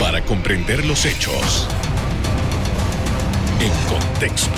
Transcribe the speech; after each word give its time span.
Para 0.00 0.24
comprender 0.24 0.84
los 0.86 1.04
hechos 1.04 1.68
en 3.60 3.70
contexto. 3.88 4.50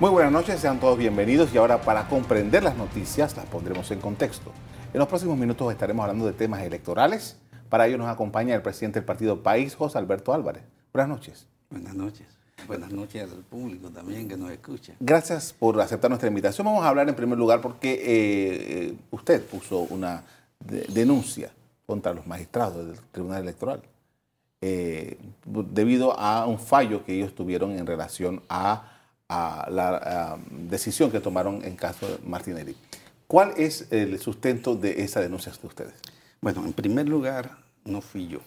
Muy 0.00 0.10
buenas 0.10 0.32
noches, 0.32 0.58
sean 0.58 0.80
todos 0.80 0.98
bienvenidos 0.98 1.54
y 1.54 1.58
ahora 1.58 1.82
para 1.82 2.08
comprender 2.08 2.62
las 2.62 2.76
noticias 2.76 3.36
las 3.36 3.46
pondremos 3.46 3.90
en 3.90 4.00
contexto. 4.00 4.52
En 4.92 4.98
los 4.98 5.06
próximos 5.06 5.36
minutos 5.36 5.70
estaremos 5.70 6.02
hablando 6.02 6.26
de 6.26 6.32
temas 6.32 6.62
electorales. 6.62 7.36
Para 7.68 7.86
ello 7.86 7.98
nos 7.98 8.08
acompaña 8.08 8.54
el 8.54 8.62
presidente 8.62 9.00
del 9.00 9.06
partido 9.06 9.42
País, 9.42 9.74
José 9.76 9.98
Alberto 9.98 10.32
Álvarez. 10.32 10.62
Buenas 10.92 11.10
noches. 11.10 11.46
Buenas 11.70 11.94
noches. 11.94 12.26
Buenas 12.66 12.90
noches 12.90 13.30
al 13.30 13.44
público 13.44 13.90
también 13.90 14.28
que 14.28 14.36
nos 14.36 14.50
escucha. 14.50 14.94
Gracias 14.98 15.52
por 15.52 15.78
aceptar 15.80 16.10
nuestra 16.10 16.28
invitación. 16.28 16.64
Vamos 16.64 16.84
a 16.84 16.88
hablar 16.88 17.08
en 17.08 17.14
primer 17.14 17.38
lugar 17.38 17.60
porque 17.60 17.92
eh, 17.92 17.98
eh, 18.06 18.94
usted 19.10 19.44
puso 19.44 19.80
una 19.90 20.22
denuncia 20.60 21.50
contra 21.86 22.14
los 22.14 22.26
magistrados 22.26 22.86
del 22.86 22.98
Tribunal 23.12 23.42
Electoral 23.42 23.82
eh, 24.66 25.18
debido 25.44 26.18
a 26.18 26.46
un 26.46 26.58
fallo 26.58 27.04
que 27.04 27.14
ellos 27.14 27.34
tuvieron 27.34 27.72
en 27.72 27.86
relación 27.86 28.42
a, 28.48 28.90
la 29.28 30.38
decisión 30.50 31.10
que 31.10 31.18
tomaron 31.18 31.62
en 31.64 31.76
caso 31.76 32.06
de 32.06 32.18
Martinelli. 32.24 32.76
¿Cuál 33.26 33.52
es 33.56 33.88
el 33.90 34.18
sustento 34.20 34.76
de 34.76 35.02
esa 35.02 35.20
denuncia 35.20 35.52
de 35.52 35.66
ustedes? 35.66 35.94
Bueno, 36.40 36.64
en 36.64 36.72
primer 36.72 37.08
lugar, 37.08 37.58
no 37.84 38.00
fui 38.00 38.28
yo, 38.28 38.38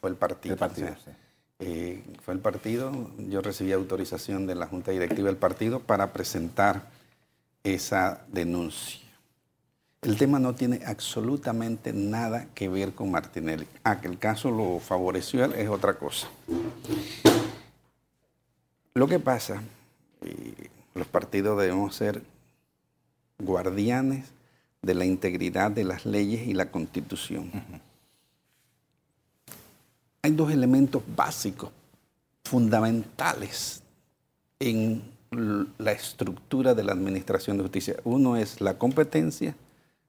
fue 0.00 0.10
el 0.10 0.16
partido. 0.16 0.54
El 0.54 0.58
partido, 0.58 0.88
sí. 1.02 1.12
Eh, 1.60 2.02
fue 2.22 2.34
el 2.34 2.40
partido, 2.40 2.92
yo 3.16 3.40
recibí 3.40 3.72
autorización 3.72 4.46
de 4.46 4.56
la 4.56 4.66
Junta 4.66 4.90
Directiva 4.90 5.28
del 5.28 5.36
partido 5.36 5.80
para 5.80 6.12
presentar 6.12 6.90
esa 7.62 8.24
denuncia. 8.28 9.03
El 10.04 10.16
tema 10.18 10.38
no 10.38 10.54
tiene 10.54 10.80
absolutamente 10.84 11.92
nada 11.92 12.46
que 12.54 12.68
ver 12.68 12.92
con 12.92 13.10
Martinelli. 13.10 13.66
Ah, 13.82 14.00
que 14.00 14.08
el 14.08 14.18
caso 14.18 14.50
lo 14.50 14.78
favoreció 14.78 15.44
él 15.44 15.54
es 15.54 15.68
otra 15.68 15.94
cosa. 15.94 16.28
Lo 18.94 19.08
que 19.08 19.18
pasa, 19.18 19.62
eh, 20.20 20.68
los 20.94 21.06
partidos 21.06 21.58
debemos 21.60 21.96
ser 21.96 22.22
guardianes 23.38 24.26
de 24.82 24.94
la 24.94 25.06
integridad 25.06 25.70
de 25.70 25.84
las 25.84 26.04
leyes 26.04 26.46
y 26.46 26.52
la 26.52 26.70
constitución 26.70 27.50
hay 30.24 30.30
dos 30.30 30.50
elementos 30.50 31.02
básicos, 31.14 31.70
fundamentales 32.44 33.82
en 34.58 35.02
la 35.76 35.92
estructura 35.92 36.72
de 36.72 36.82
la 36.82 36.92
administración 36.92 37.58
de 37.58 37.64
justicia. 37.64 37.96
Uno 38.04 38.34
es 38.38 38.62
la 38.62 38.78
competencia 38.78 39.54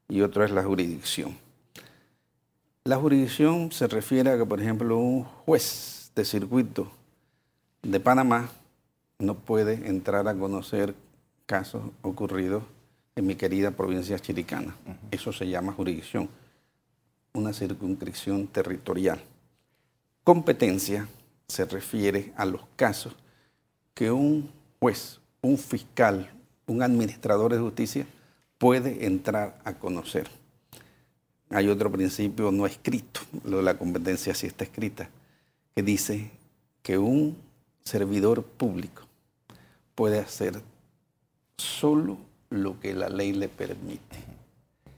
y 0.08 0.22
otro 0.22 0.44
es 0.44 0.52
la 0.52 0.64
jurisdicción. 0.64 1.38
La 2.84 2.98
jurisdicción 2.98 3.72
se 3.72 3.88
refiere 3.88 4.32
a 4.32 4.38
que, 4.38 4.46
por 4.46 4.62
ejemplo, 4.62 4.98
un 4.98 5.24
juez 5.24 6.12
de 6.16 6.24
circuito 6.24 6.92
de 7.82 8.00
Panamá 8.00 8.50
no 9.20 9.36
puede 9.36 9.88
entrar 9.88 10.28
a 10.28 10.36
conocer 10.36 10.94
casos 11.46 11.84
ocurridos 12.02 12.64
en 13.16 13.26
mi 13.26 13.36
querida 13.36 13.72
provincia 13.72 14.20
chiricana. 14.20 14.76
Eso 15.10 15.32
se 15.32 15.48
llama 15.48 15.74
jurisdicción, 15.74 16.30
una 17.34 17.54
circunscripción 17.54 18.48
territorial. 18.48 19.22
Competencia 20.24 21.08
se 21.48 21.66
refiere 21.66 22.34
a 22.36 22.46
los 22.46 22.62
casos 22.76 23.16
que 23.94 24.12
un 24.12 24.52
juez, 24.80 25.20
un 25.42 25.58
fiscal, 25.58 26.30
un 26.68 26.82
administrador 26.82 27.54
de 27.54 27.60
justicia 27.60 28.06
puede 28.58 29.06
entrar 29.06 29.60
a 29.64 29.74
conocer. 29.74 30.30
Hay 31.50 31.68
otro 31.70 31.92
principio 31.92 32.52
no 32.52 32.66
escrito, 32.66 33.22
lo 33.44 33.58
de 33.58 33.64
la 33.64 33.78
competencia 33.78 34.34
sí 34.34 34.48
está 34.48 34.64
escrita, 34.64 35.10
que 35.76 35.84
dice 35.84 36.32
que 36.82 36.98
un 36.98 37.38
servidor 37.84 38.44
público 38.44 39.04
puede 39.94 40.20
hacer 40.20 40.62
solo 41.58 42.18
lo 42.50 42.80
que 42.80 42.94
la 42.94 43.10
ley 43.10 43.32
le 43.32 43.48
permite. 43.48 44.18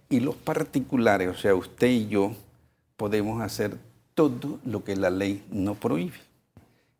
Y 0.09 0.21
los 0.21 0.35
particulares, 0.35 1.27
o 1.27 1.35
sea, 1.35 1.53
usted 1.53 1.87
y 1.87 2.07
yo, 2.07 2.33
podemos 2.95 3.41
hacer 3.41 3.77
todo 4.15 4.59
lo 4.65 4.83
que 4.83 4.95
la 4.95 5.09
ley 5.09 5.45
no 5.51 5.75
prohíbe. 5.75 6.17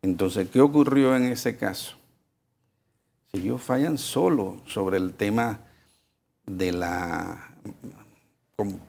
Entonces, 0.02 0.48
¿qué 0.50 0.60
ocurrió 0.60 1.16
en 1.16 1.24
ese 1.24 1.56
caso? 1.56 1.96
Si 3.32 3.38
ellos 3.38 3.62
fallan 3.62 3.98
solo 3.98 4.60
sobre 4.66 4.98
el 4.98 5.14
tema 5.14 5.60
de 6.48 6.72
la 6.72 7.44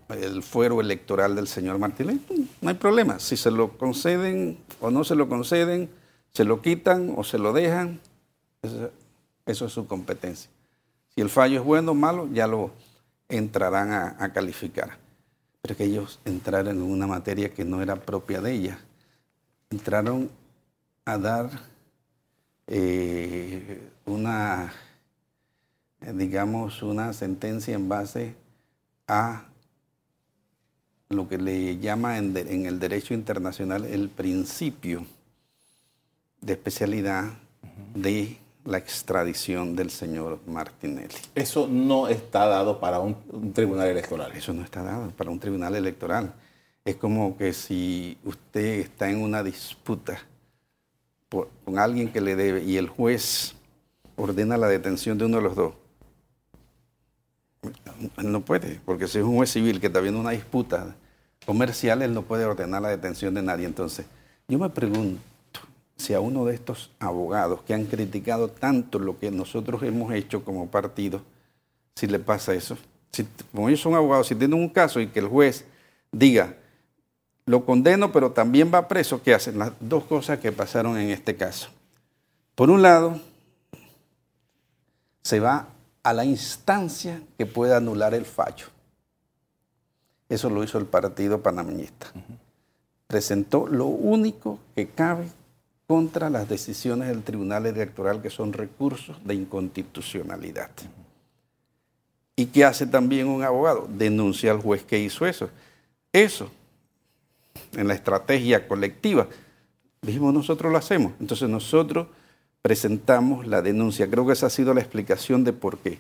el 0.09 0.41
fuero 0.41 0.81
electoral 0.81 1.35
del 1.35 1.47
señor 1.47 1.77
Martínez, 1.77 2.17
no 2.59 2.69
hay 2.69 2.75
problema. 2.75 3.19
Si 3.19 3.37
se 3.37 3.51
lo 3.51 3.77
conceden 3.77 4.57
o 4.81 4.89
no 4.89 5.03
se 5.03 5.13
lo 5.13 5.29
conceden, 5.29 5.89
se 6.31 6.43
lo 6.43 6.61
quitan 6.63 7.13
o 7.15 7.23
se 7.23 7.37
lo 7.37 7.53
dejan, 7.53 7.99
eso, 9.45 9.65
es 9.65 9.71
su 9.71 9.85
competencia. 9.85 10.49
Si 11.13 11.21
el 11.21 11.29
fallo 11.29 11.59
es 11.59 11.65
bueno 11.65 11.91
o 11.91 11.95
malo, 11.95 12.27
ya 12.33 12.47
lo 12.47 12.71
entrarán 13.27 14.15
a 14.17 14.33
calificar 14.33 14.97
pero 15.61 15.75
que 15.75 15.83
ellos 15.83 16.19
entraron 16.25 16.77
en 16.77 16.81
una 16.81 17.07
materia 17.07 17.53
que 17.53 17.65
no 17.65 17.81
era 17.81 17.95
propia 17.95 18.41
de 18.41 18.53
ella. 18.53 18.79
Entraron 19.69 20.29
a 21.05 21.17
dar 21.17 21.49
eh, 22.67 23.81
una, 24.05 24.73
digamos, 26.01 26.81
una 26.81 27.13
sentencia 27.13 27.75
en 27.75 27.89
base 27.89 28.35
a 29.07 29.45
lo 31.09 31.27
que 31.27 31.37
le 31.37 31.77
llama 31.79 32.17
en, 32.17 32.35
en 32.37 32.65
el 32.65 32.79
derecho 32.79 33.13
internacional 33.13 33.85
el 33.85 34.09
principio 34.09 35.05
de 36.41 36.53
especialidad 36.53 37.33
de 37.93 38.37
la 38.65 38.77
extradición 38.77 39.75
del 39.75 39.89
señor 39.89 40.39
Martinelli. 40.45 41.15
Eso 41.35 41.67
no 41.67 42.07
está 42.07 42.45
dado 42.45 42.79
para 42.79 42.99
un, 42.99 43.15
tribunal 43.53 43.87
electoral. 43.87 44.31
Eso 44.33 44.53
no 44.53 44.63
está 44.63 44.83
dado 44.83 45.09
para 45.11 45.31
un 45.31 45.39
tribunal 45.39 45.75
electoral. 45.75 46.33
Es 46.85 46.95
como 46.95 47.37
que 47.37 47.53
si 47.53 48.17
usted 48.23 48.79
está 48.79 49.09
en 49.09 49.21
una 49.21 49.43
disputa 49.43 50.19
con 51.29 51.77
alguien 51.77 52.11
que 52.11 52.21
le 52.21 52.35
debe 52.35 52.63
y 52.63 52.77
el 52.77 52.89
juez 52.89 53.53
ordena 54.15 54.57
la 54.57 54.67
detención 54.67 55.17
de 55.17 55.25
uno 55.25 55.37
de 55.37 55.43
los 55.43 55.55
dos. 55.55 55.73
Él 58.17 58.31
no 58.31 58.41
puede, 58.41 58.79
porque 58.85 59.07
si 59.07 59.19
es 59.19 59.23
un 59.23 59.35
juez 59.35 59.51
civil 59.51 59.79
que 59.79 59.87
está 59.87 59.99
viendo 59.99 60.19
una 60.19 60.31
disputa 60.31 60.95
comercial, 61.45 62.01
él 62.01 62.13
no 62.13 62.23
puede 62.23 62.45
ordenar 62.45 62.81
la 62.81 62.89
detención 62.89 63.33
de 63.33 63.41
nadie. 63.41 63.65
Entonces, 63.65 64.05
yo 64.47 64.57
me 64.59 64.69
pregunto, 64.69 65.21
si 65.95 66.13
a 66.13 66.19
uno 66.19 66.45
de 66.45 66.55
estos 66.55 66.91
abogados 66.99 67.61
que 67.63 67.73
han 67.73 67.85
criticado 67.85 68.47
tanto 68.47 68.99
lo 68.99 69.19
que 69.19 69.31
nosotros 69.31 69.83
hemos 69.83 70.13
hecho 70.13 70.45
como 70.45 70.67
partido, 70.67 71.21
si 71.95 72.07
le 72.07 72.19
pasa 72.19 72.53
eso. 72.53 72.77
Si, 73.11 73.27
como 73.51 73.67
ellos 73.67 73.81
son 73.81 73.95
abogados, 73.95 74.27
si 74.27 74.35
tienen 74.35 74.59
un 74.59 74.69
caso 74.69 75.01
y 75.01 75.07
que 75.07 75.19
el 75.19 75.27
juez 75.27 75.65
diga, 76.11 76.55
lo 77.45 77.65
condeno, 77.65 78.11
pero 78.11 78.31
también 78.31 78.71
va 78.73 78.87
preso, 78.87 79.21
¿qué 79.21 79.33
hacen? 79.33 79.57
Las 79.57 79.73
dos 79.79 80.05
cosas 80.05 80.39
que 80.39 80.51
pasaron 80.51 80.97
en 80.97 81.09
este 81.09 81.35
caso. 81.35 81.69
Por 82.55 82.69
un 82.69 82.81
lado, 82.81 83.19
se 85.23 85.39
va 85.39 85.67
a 86.09 86.13
la 86.13 86.25
instancia 86.25 87.21
que 87.37 87.45
pueda 87.45 87.77
anular 87.77 88.15
el 88.15 88.25
fallo. 88.25 88.65
Eso 90.27 90.49
lo 90.49 90.63
hizo 90.63 90.79
el 90.79 90.87
partido 90.87 91.43
panameñista. 91.43 92.07
Presentó 93.05 93.67
lo 93.67 93.85
único 93.85 94.57
que 94.75 94.87
cabe 94.87 95.27
contra 95.85 96.31
las 96.31 96.49
decisiones 96.49 97.09
del 97.09 97.21
Tribunal 97.21 97.67
Electoral 97.67 98.23
que 98.23 98.31
son 98.31 98.53
recursos 98.53 99.17
de 99.23 99.35
inconstitucionalidad. 99.35 100.71
¿Y 102.35 102.47
qué 102.47 102.65
hace 102.65 102.87
también 102.87 103.27
un 103.27 103.43
abogado? 103.43 103.87
Denuncia 103.87 104.49
al 104.49 104.63
juez 104.63 104.83
que 104.83 104.97
hizo 104.97 105.27
eso. 105.27 105.51
Eso, 106.11 106.49
en 107.73 107.87
la 107.87 107.93
estrategia 107.93 108.67
colectiva, 108.67 109.27
dijimos 110.01 110.33
nosotros 110.33 110.71
lo 110.71 110.79
hacemos. 110.79 111.13
Entonces 111.19 111.47
nosotros 111.47 112.07
presentamos 112.61 113.47
la 113.47 113.61
denuncia. 113.61 114.09
Creo 114.09 114.25
que 114.25 114.33
esa 114.33 114.47
ha 114.47 114.49
sido 114.49 114.73
la 114.73 114.81
explicación 114.81 115.43
de 115.43 115.53
por 115.53 115.79
qué. 115.79 115.99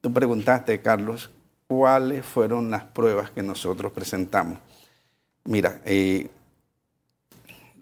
Tú 0.00 0.12
preguntaste, 0.12 0.80
Carlos, 0.80 1.30
cuáles 1.66 2.24
fueron 2.24 2.70
las 2.70 2.84
pruebas 2.84 3.30
que 3.30 3.42
nosotros 3.42 3.92
presentamos. 3.92 4.58
Mira, 5.44 5.80
eh, 5.84 6.28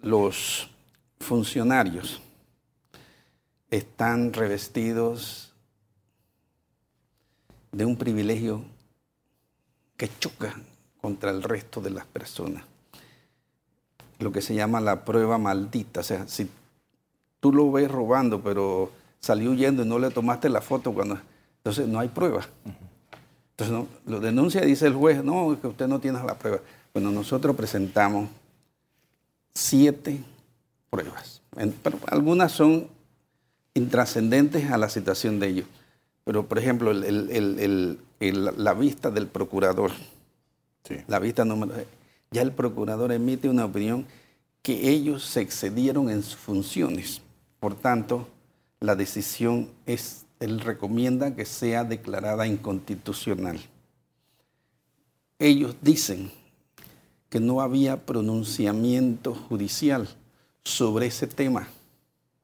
los 0.02 0.70
funcionarios 1.20 2.20
están 3.70 4.32
revestidos 4.32 5.52
de 7.72 7.84
un 7.84 7.96
privilegio 7.96 8.64
que 9.96 10.08
choca 10.18 10.54
contra 11.00 11.30
el 11.30 11.42
resto 11.42 11.80
de 11.80 11.90
las 11.90 12.06
personas. 12.06 12.64
Lo 14.18 14.32
que 14.32 14.40
se 14.40 14.54
llama 14.54 14.80
la 14.80 15.04
prueba 15.04 15.36
maldita. 15.38 16.00
O 16.00 16.02
sea, 16.02 16.26
si 16.26 16.48
tú 17.46 17.52
lo 17.52 17.70
ves 17.70 17.88
robando, 17.88 18.40
pero 18.40 18.90
salió 19.20 19.52
huyendo 19.52 19.84
y 19.84 19.86
no 19.86 20.00
le 20.00 20.10
tomaste 20.10 20.48
la 20.48 20.60
foto 20.60 20.92
cuando... 20.92 21.16
Entonces 21.58 21.86
no 21.86 22.00
hay 22.00 22.08
prueba. 22.08 22.44
Entonces 23.50 23.88
lo 24.04 24.18
denuncia 24.18 24.64
y 24.64 24.66
dice 24.66 24.88
el 24.88 24.94
juez, 24.94 25.22
no, 25.22 25.52
es 25.52 25.60
que 25.60 25.68
usted 25.68 25.86
no 25.86 26.00
tiene 26.00 26.20
la 26.24 26.34
prueba. 26.34 26.58
Bueno, 26.92 27.12
nosotros 27.12 27.54
presentamos 27.54 28.28
siete 29.54 30.18
pruebas. 30.90 31.40
Pero 31.84 32.00
algunas 32.08 32.50
son 32.50 32.88
intrascendentes 33.74 34.68
a 34.72 34.76
la 34.76 34.88
situación 34.88 35.38
de 35.38 35.46
ellos. 35.46 35.66
Pero, 36.24 36.46
por 36.46 36.58
ejemplo, 36.58 36.92
la 36.92 38.74
vista 38.74 39.12
del 39.12 39.28
procurador, 39.28 39.92
la 41.06 41.20
vista 41.20 41.44
número... 41.44 41.74
Ya 42.32 42.42
el 42.42 42.50
procurador 42.50 43.12
emite 43.12 43.48
una 43.48 43.66
opinión 43.66 44.04
que 44.62 44.90
ellos 44.90 45.24
se 45.24 45.42
excedieron 45.42 46.10
en 46.10 46.24
sus 46.24 46.34
funciones. 46.34 47.22
Por 47.60 47.74
tanto, 47.74 48.28
la 48.80 48.94
decisión 48.94 49.70
es, 49.86 50.26
él 50.40 50.60
recomienda 50.60 51.34
que 51.34 51.44
sea 51.44 51.84
declarada 51.84 52.46
inconstitucional. 52.46 53.58
Ellos 55.38 55.76
dicen 55.80 56.30
que 57.28 57.40
no 57.40 57.60
había 57.60 58.06
pronunciamiento 58.06 59.34
judicial 59.34 60.08
sobre 60.64 61.06
ese 61.06 61.26
tema 61.26 61.68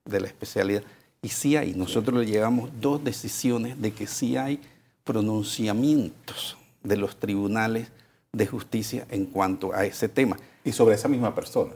de 0.05 0.20
la 0.20 0.26
especialidad. 0.26 0.82
Y 1.23 1.29
sí 1.29 1.56
hay, 1.56 1.75
nosotros 1.75 2.19
le 2.19 2.26
llevamos 2.26 2.70
dos 2.81 3.03
decisiones 3.05 3.81
de 3.81 3.93
que 3.93 4.06
sí 4.06 4.37
hay 4.37 4.61
pronunciamientos 5.05 6.56
de 6.82 6.97
los 6.97 7.17
tribunales 7.17 7.88
de 8.32 8.47
justicia 8.47 9.06
en 9.11 9.26
cuanto 9.26 9.73
a 9.73 9.85
ese 9.85 10.08
tema. 10.08 10.37
Y 10.65 10.73
sobre 10.73 10.94
esa 10.94 11.08
misma 11.08 11.35
persona. 11.35 11.73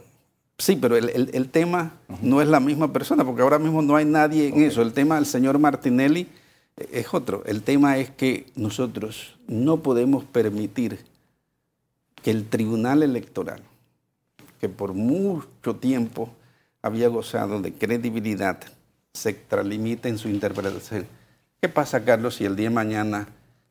Sí, 0.59 0.77
pero 0.77 0.97
el, 0.97 1.49
tema 1.51 1.93
no 2.23 2.41
es 2.41 2.49
la 2.49 2.61
misma 2.61 2.93
persona, 2.93 3.25
porque 3.25 3.43
ahora 3.43 3.59
mismo 3.59 3.83
no 3.83 3.95
hay 3.95 4.07
nadie 4.07 4.49
en 4.49 4.63
eso. 4.63 4.81
El 4.81 4.95
tema 4.95 5.17
del 5.17 5.27
señor 5.27 5.59
Martinelli 5.59 6.29
es 6.77 7.13
otro. 7.13 7.43
El 7.45 7.63
tema 7.63 7.99
es 7.99 8.11
que 8.11 8.47
nosotros 8.57 9.37
no 9.47 9.83
podemos 9.83 10.25
permitir 10.25 11.01
que 12.23 12.31
el 12.31 12.49
Tribunal 12.49 13.03
Electoral, 13.03 13.63
que 14.59 14.71
por 14.71 14.95
mucho 14.95 15.77
tiempo 15.77 16.31
había 16.81 17.09
gozado 17.09 17.61
de 17.61 17.73
credibilidad, 17.73 18.59
se 19.13 19.31
extralimita 19.31 20.09
en 20.09 20.17
su 20.17 20.29
interpretación. 20.29 21.07
¿Qué 21.61 21.69
pasa, 21.69 22.05
Carlos, 22.05 22.37
si 22.37 22.47
el 22.47 22.57
día 22.57 22.69
de 22.69 22.75
mañana 22.75 23.29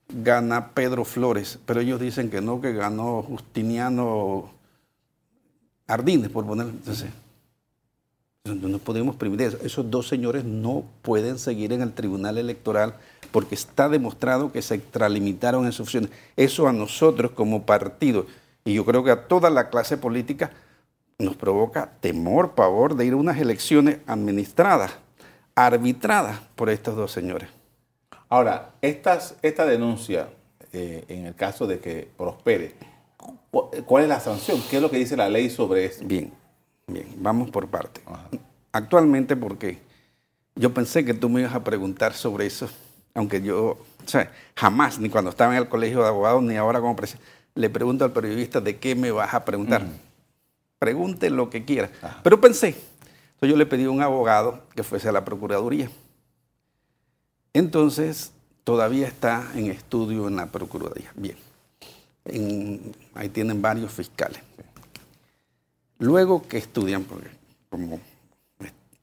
gana 0.07 0.69
Pedro 0.69 1.03
Flores, 1.03 1.59
pero 1.65 1.81
ellos 1.81 1.99
dicen 1.99 2.29
que 2.29 2.41
no, 2.41 2.61
que 2.61 2.73
ganó 2.73 3.23
Justiniano 3.23 4.54
Ardines, 5.87 6.29
por 6.29 6.45
poner. 6.45 6.67
Entonces, 6.67 7.09
no 8.45 8.79
podemos 8.79 9.15
permitir 9.15 9.47
eso. 9.47 9.57
Esos 9.63 9.89
dos 9.89 10.07
señores 10.07 10.43
no 10.45 10.83
pueden 11.01 11.39
seguir 11.39 11.73
en 11.73 11.81
el 11.81 11.93
Tribunal 11.93 12.37
Electoral 12.37 12.95
porque 13.31 13.55
está 13.55 13.89
demostrado 13.89 14.51
que 14.51 14.61
se 14.61 14.75
extralimitaron 14.75 15.65
en 15.65 15.71
sus 15.71 15.89
funciones. 15.89 16.11
Eso 16.37 16.67
a 16.67 16.73
nosotros 16.73 17.31
como 17.31 17.65
partido, 17.65 18.27
y 18.63 18.73
yo 18.73 18.85
creo 18.85 19.03
que 19.03 19.11
a 19.11 19.27
toda 19.27 19.49
la 19.49 19.69
clase 19.69 19.97
política, 19.97 20.51
nos 21.17 21.35
provoca 21.35 21.91
temor, 22.01 22.51
pavor 22.55 22.95
de 22.95 23.05
ir 23.05 23.13
a 23.13 23.17
unas 23.17 23.37
elecciones 23.37 23.99
administradas 24.05 24.91
arbitrada 25.55 26.41
por 26.55 26.69
estos 26.69 26.95
dos 26.95 27.11
señores. 27.11 27.49
Ahora, 28.27 28.71
esta 28.81 29.65
denuncia, 29.65 30.27
eh, 30.73 31.05
en 31.07 31.25
el 31.25 31.35
caso 31.35 31.67
de 31.67 31.79
que 31.79 32.09
prospere, 32.17 32.75
¿cuál 33.85 34.03
es 34.03 34.09
la 34.09 34.19
sanción? 34.19 34.61
¿Qué 34.69 34.77
es 34.77 34.81
lo 34.81 34.89
que 34.89 34.97
dice 34.97 35.15
la 35.15 35.29
ley 35.29 35.49
sobre 35.49 35.85
esto? 35.85 36.05
Bien, 36.05 36.31
bien, 36.87 37.07
vamos 37.17 37.49
por 37.49 37.67
parte. 37.67 38.01
Actualmente, 38.71 39.35
porque 39.35 39.79
yo 40.55 40.73
pensé 40.73 41.05
que 41.05 41.13
tú 41.13 41.29
me 41.29 41.41
ibas 41.41 41.55
a 41.55 41.63
preguntar 41.63 42.13
sobre 42.13 42.45
eso, 42.45 42.69
aunque 43.13 43.41
yo, 43.41 43.61
o 43.65 44.07
sea, 44.07 44.31
jamás, 44.55 44.99
ni 44.99 45.09
cuando 45.09 45.29
estaba 45.29 45.53
en 45.53 45.61
el 45.61 45.69
colegio 45.69 46.01
de 46.01 46.07
abogados, 46.07 46.43
ni 46.43 46.55
ahora 46.57 46.81
como 46.81 46.95
presidente, 46.95 47.25
le 47.55 47.69
pregunto 47.69 48.03
al 48.03 48.11
periodista 48.11 48.59
de 48.59 48.77
qué 48.77 48.95
me 48.95 49.11
vas 49.11 49.33
a 49.33 49.45
preguntar. 49.45 49.85
Pregunte 50.77 51.29
lo 51.29 51.49
que 51.49 51.63
quiera. 51.63 51.89
Pero 52.21 52.41
pensé, 52.41 52.67
entonces 52.67 53.49
yo 53.49 53.55
le 53.55 53.65
pedí 53.65 53.85
a 53.85 53.89
un 53.89 54.01
abogado 54.01 54.63
que 54.75 54.83
fuese 54.83 55.07
a 55.07 55.13
la 55.13 55.23
Procuraduría. 55.23 55.89
Entonces, 57.53 58.33
todavía 58.65 59.07
está 59.07 59.51
en 59.55 59.67
estudio 59.67 60.27
en 60.27 60.35
la 60.35 60.47
Procuraduría. 60.47 61.11
Bien. 61.15 61.44
Ahí 62.25 63.29
tienen 63.29 63.61
varios 63.61 63.91
fiscales. 63.91 64.41
Luego 65.99 66.47
que 66.47 66.57
estudian, 66.57 67.03
porque 67.03 67.29
como 67.69 67.99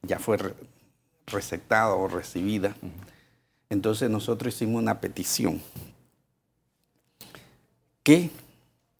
ya 0.03 0.19
fue 0.19 0.37
receptada 1.27 1.93
o 1.95 2.07
recibida, 2.07 2.75
entonces 3.69 4.09
nosotros 4.09 4.53
hicimos 4.53 4.81
una 4.81 4.99
petición 4.99 5.61
que 8.03 8.29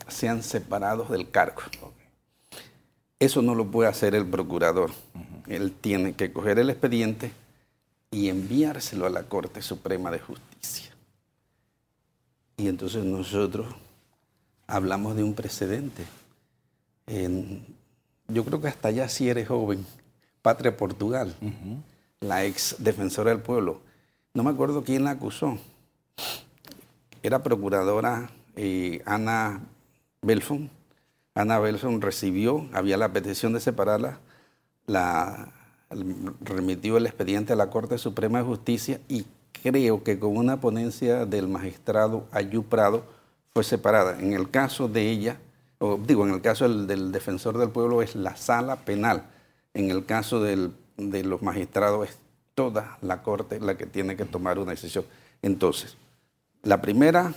sean 0.07 0.41
separados 0.41 1.09
del 1.09 1.29
cargo. 1.29 1.61
Eso 3.19 3.41
no 3.41 3.55
lo 3.55 3.69
puede 3.69 3.89
hacer 3.89 4.15
el 4.15 4.25
procurador. 4.25 4.91
Él 5.47 5.73
tiene 5.73 6.13
que 6.13 6.33
coger 6.33 6.59
el 6.59 6.69
expediente 6.69 7.31
y 8.11 8.29
enviárselo 8.29 9.05
a 9.05 9.09
la 9.09 9.23
Corte 9.23 9.61
Suprema 9.61 10.09
de 10.11 10.19
Justicia. 10.19 10.91
Y 12.57 12.67
entonces 12.67 13.03
nosotros 13.03 13.75
hablamos 14.67 15.15
de 15.15 15.23
un 15.23 15.33
precedente. 15.33 16.05
yo 18.27 18.45
creo 18.45 18.61
que 18.61 18.67
hasta 18.67 18.89
allá 18.89 19.09
si 19.09 19.29
eres 19.29 19.47
joven, 19.47 19.85
Patria 20.41 20.75
Portugal, 20.75 21.35
la 22.19 22.45
ex 22.45 22.75
defensora 22.79 23.31
del 23.31 23.41
pueblo. 23.41 23.81
No 24.33 24.43
me 24.43 24.49
acuerdo 24.49 24.83
quién 24.83 25.03
la 25.03 25.11
acusó. 25.11 25.57
Era 27.21 27.43
procuradora 27.43 28.29
eh, 28.55 29.01
Ana 29.05 29.61
Belfon 30.21 30.69
Ana 31.35 31.57
Belson 31.57 31.99
recibió, 32.01 32.67
había 32.73 32.95
la 32.95 33.11
petición 33.11 33.53
de 33.53 33.59
separarla, 33.59 34.19
la, 34.85 35.51
remitió 36.41 36.97
el 36.97 37.07
expediente 37.07 37.53
a 37.53 37.55
la 37.55 37.71
Corte 37.71 37.97
Suprema 37.97 38.37
de 38.37 38.45
Justicia 38.45 38.99
y 39.07 39.25
creo 39.63 40.03
que 40.03 40.19
con 40.19 40.37
una 40.37 40.61
ponencia 40.61 41.25
del 41.25 41.47
magistrado 41.47 42.27
Ayú 42.31 42.63
Prado 42.63 43.03
fue 43.53 43.63
separada. 43.63 44.19
En 44.19 44.33
el 44.33 44.49
caso 44.49 44.87
de 44.87 45.09
ella, 45.09 45.37
o 45.79 45.97
digo, 45.97 46.27
en 46.27 46.33
el 46.33 46.41
caso 46.41 46.67
del, 46.67 47.11
defensor 47.11 47.57
del 47.57 47.69
pueblo 47.69 48.01
es 48.01 48.15
la 48.15 48.35
sala 48.35 48.77
penal. 48.77 49.29
En 49.73 49.91
el 49.91 50.05
caso 50.05 50.41
de 50.41 50.71
los 50.97 51.41
magistrados 51.41 52.09
es 52.09 52.17
toda 52.55 52.97
la 53.01 53.21
Corte 53.21 53.59
la 53.59 53.75
que 53.77 53.85
tiene 53.85 54.15
que 54.15 54.25
tomar 54.25 54.59
una 54.59 54.71
decisión. 54.71 55.05
Entonces, 55.41 55.97
la 56.61 56.81
primera 56.81 57.33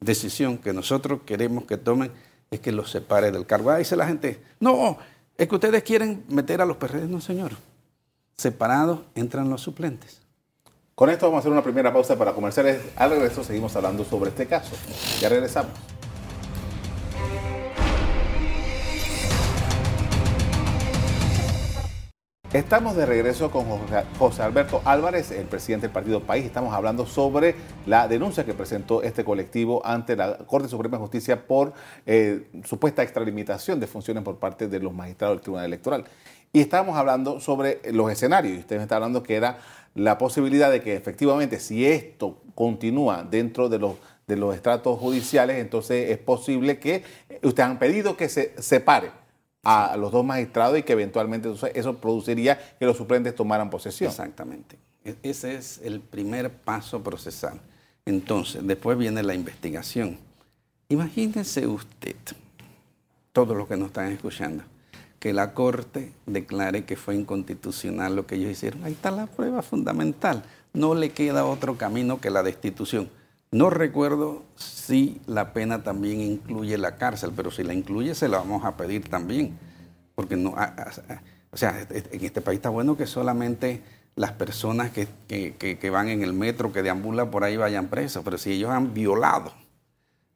decisión 0.00 0.58
que 0.58 0.72
nosotros 0.72 1.20
queremos 1.24 1.64
que 1.64 1.76
tomen 1.76 2.12
es 2.50 2.60
que 2.60 2.72
los 2.72 2.90
separe 2.90 3.32
del 3.32 3.46
cargo. 3.46 3.70
Ahí 3.70 3.80
dice 3.80 3.96
la 3.96 4.06
gente, 4.06 4.40
no, 4.60 4.98
es 5.36 5.48
que 5.48 5.54
ustedes 5.54 5.82
quieren 5.82 6.24
meter 6.28 6.60
a 6.60 6.66
los 6.66 6.76
PRD. 6.76 7.08
No, 7.08 7.20
señor. 7.20 7.52
Separados 8.36 9.00
entran 9.14 9.50
los 9.50 9.62
suplentes. 9.62 10.20
Con 10.94 11.10
esto 11.10 11.26
vamos 11.26 11.38
a 11.38 11.40
hacer 11.40 11.50
una 11.50 11.62
primera 11.62 11.92
pausa 11.92 12.16
para 12.16 12.32
comerciales. 12.34 12.80
Al 12.94 13.10
regreso 13.10 13.42
seguimos 13.42 13.74
hablando 13.74 14.04
sobre 14.04 14.30
este 14.30 14.46
caso. 14.46 14.76
Ya 15.20 15.28
regresamos. 15.28 15.72
Estamos 22.52 22.94
de 22.94 23.06
regreso 23.06 23.50
con 23.50 23.64
José 24.20 24.42
Alberto 24.42 24.82
Álvarez, 24.84 25.32
el 25.32 25.46
presidente 25.46 25.88
del 25.88 25.92
Partido 25.92 26.20
País. 26.20 26.44
Estamos 26.44 26.72
hablando 26.72 27.06
sobre 27.06 27.56
la 27.86 28.06
denuncia 28.06 28.44
que 28.44 28.54
presentó 28.54 29.02
este 29.02 29.24
colectivo 29.24 29.84
ante 29.84 30.14
la 30.14 30.38
Corte 30.38 30.68
Suprema 30.68 30.96
de 30.98 31.00
Justicia 31.00 31.48
por 31.48 31.72
eh, 32.06 32.46
supuesta 32.62 33.02
extralimitación 33.02 33.80
de 33.80 33.88
funciones 33.88 34.22
por 34.22 34.38
parte 34.38 34.68
de 34.68 34.78
los 34.78 34.94
magistrados 34.94 35.38
del 35.38 35.42
Tribunal 35.42 35.66
Electoral. 35.66 36.04
Y 36.52 36.60
estábamos 36.60 36.96
hablando 36.96 37.40
sobre 37.40 37.80
los 37.90 38.12
escenarios. 38.12 38.60
Usted 38.60 38.76
me 38.76 38.82
está 38.84 38.94
hablando 38.94 39.24
que 39.24 39.34
era 39.34 39.58
la 39.94 40.18
posibilidad 40.18 40.70
de 40.70 40.82
que 40.82 40.94
efectivamente, 40.94 41.60
si 41.60 41.86
esto 41.86 42.42
continúa 42.54 43.26
dentro 43.28 43.68
de 43.68 43.78
los, 43.78 43.96
de 44.26 44.36
los 44.36 44.54
estratos 44.54 44.98
judiciales, 44.98 45.58
entonces 45.58 46.10
es 46.10 46.18
posible 46.18 46.78
que 46.78 47.04
ustedes 47.42 47.68
han 47.68 47.78
pedido 47.78 48.16
que 48.16 48.28
se 48.28 48.60
separe 48.60 49.10
a 49.62 49.96
los 49.96 50.12
dos 50.12 50.24
magistrados 50.24 50.78
y 50.78 50.82
que 50.82 50.92
eventualmente 50.92 51.50
eso 51.74 51.96
produciría 51.96 52.58
que 52.78 52.84
los 52.84 52.96
suplentes 52.96 53.34
tomaran 53.34 53.70
posesión. 53.70 54.10
Exactamente. 54.10 54.76
E-, 55.04 55.16
ese 55.22 55.54
es 55.54 55.80
el 55.82 56.00
primer 56.00 56.50
paso 56.50 57.02
procesal. 57.02 57.60
Entonces, 58.04 58.66
después 58.66 58.98
viene 58.98 59.22
la 59.22 59.34
investigación. 59.34 60.18
Imagínense 60.88 61.66
usted, 61.66 62.16
todos 63.32 63.56
los 63.56 63.66
que 63.66 63.76
nos 63.76 63.88
están 63.88 64.12
escuchando, 64.12 64.62
que 65.24 65.32
la 65.32 65.54
Corte 65.54 66.12
declare 66.26 66.84
que 66.84 66.96
fue 66.96 67.14
inconstitucional 67.14 68.14
lo 68.14 68.26
que 68.26 68.34
ellos 68.34 68.50
hicieron. 68.50 68.84
Ahí 68.84 68.92
está 68.92 69.10
la 69.10 69.26
prueba 69.26 69.62
fundamental. 69.62 70.42
No 70.74 70.94
le 70.94 71.12
queda 71.12 71.46
otro 71.46 71.78
camino 71.78 72.20
que 72.20 72.28
la 72.28 72.42
destitución. 72.42 73.08
No 73.50 73.70
recuerdo 73.70 74.42
si 74.54 75.22
la 75.26 75.54
pena 75.54 75.82
también 75.82 76.20
incluye 76.20 76.76
la 76.76 76.96
cárcel, 76.96 77.32
pero 77.34 77.50
si 77.50 77.62
la 77.62 77.72
incluye 77.72 78.14
se 78.14 78.28
la 78.28 78.36
vamos 78.36 78.66
a 78.66 78.76
pedir 78.76 79.08
también. 79.08 79.56
Porque 80.14 80.36
no, 80.36 80.56
o 81.50 81.56
sea, 81.56 81.86
en 81.88 82.22
este 82.22 82.42
país 82.42 82.58
está 82.58 82.68
bueno 82.68 82.94
que 82.98 83.06
solamente 83.06 83.80
las 84.16 84.32
personas 84.32 84.90
que, 84.90 85.08
que, 85.26 85.54
que, 85.56 85.88
van 85.88 86.10
en 86.10 86.22
el 86.22 86.34
metro, 86.34 86.70
que 86.70 86.82
deambulan 86.82 87.30
por 87.30 87.44
ahí, 87.44 87.56
vayan 87.56 87.88
presos. 87.88 88.22
Pero 88.26 88.36
si 88.36 88.52
ellos 88.52 88.68
han 88.68 88.92
violado 88.92 89.54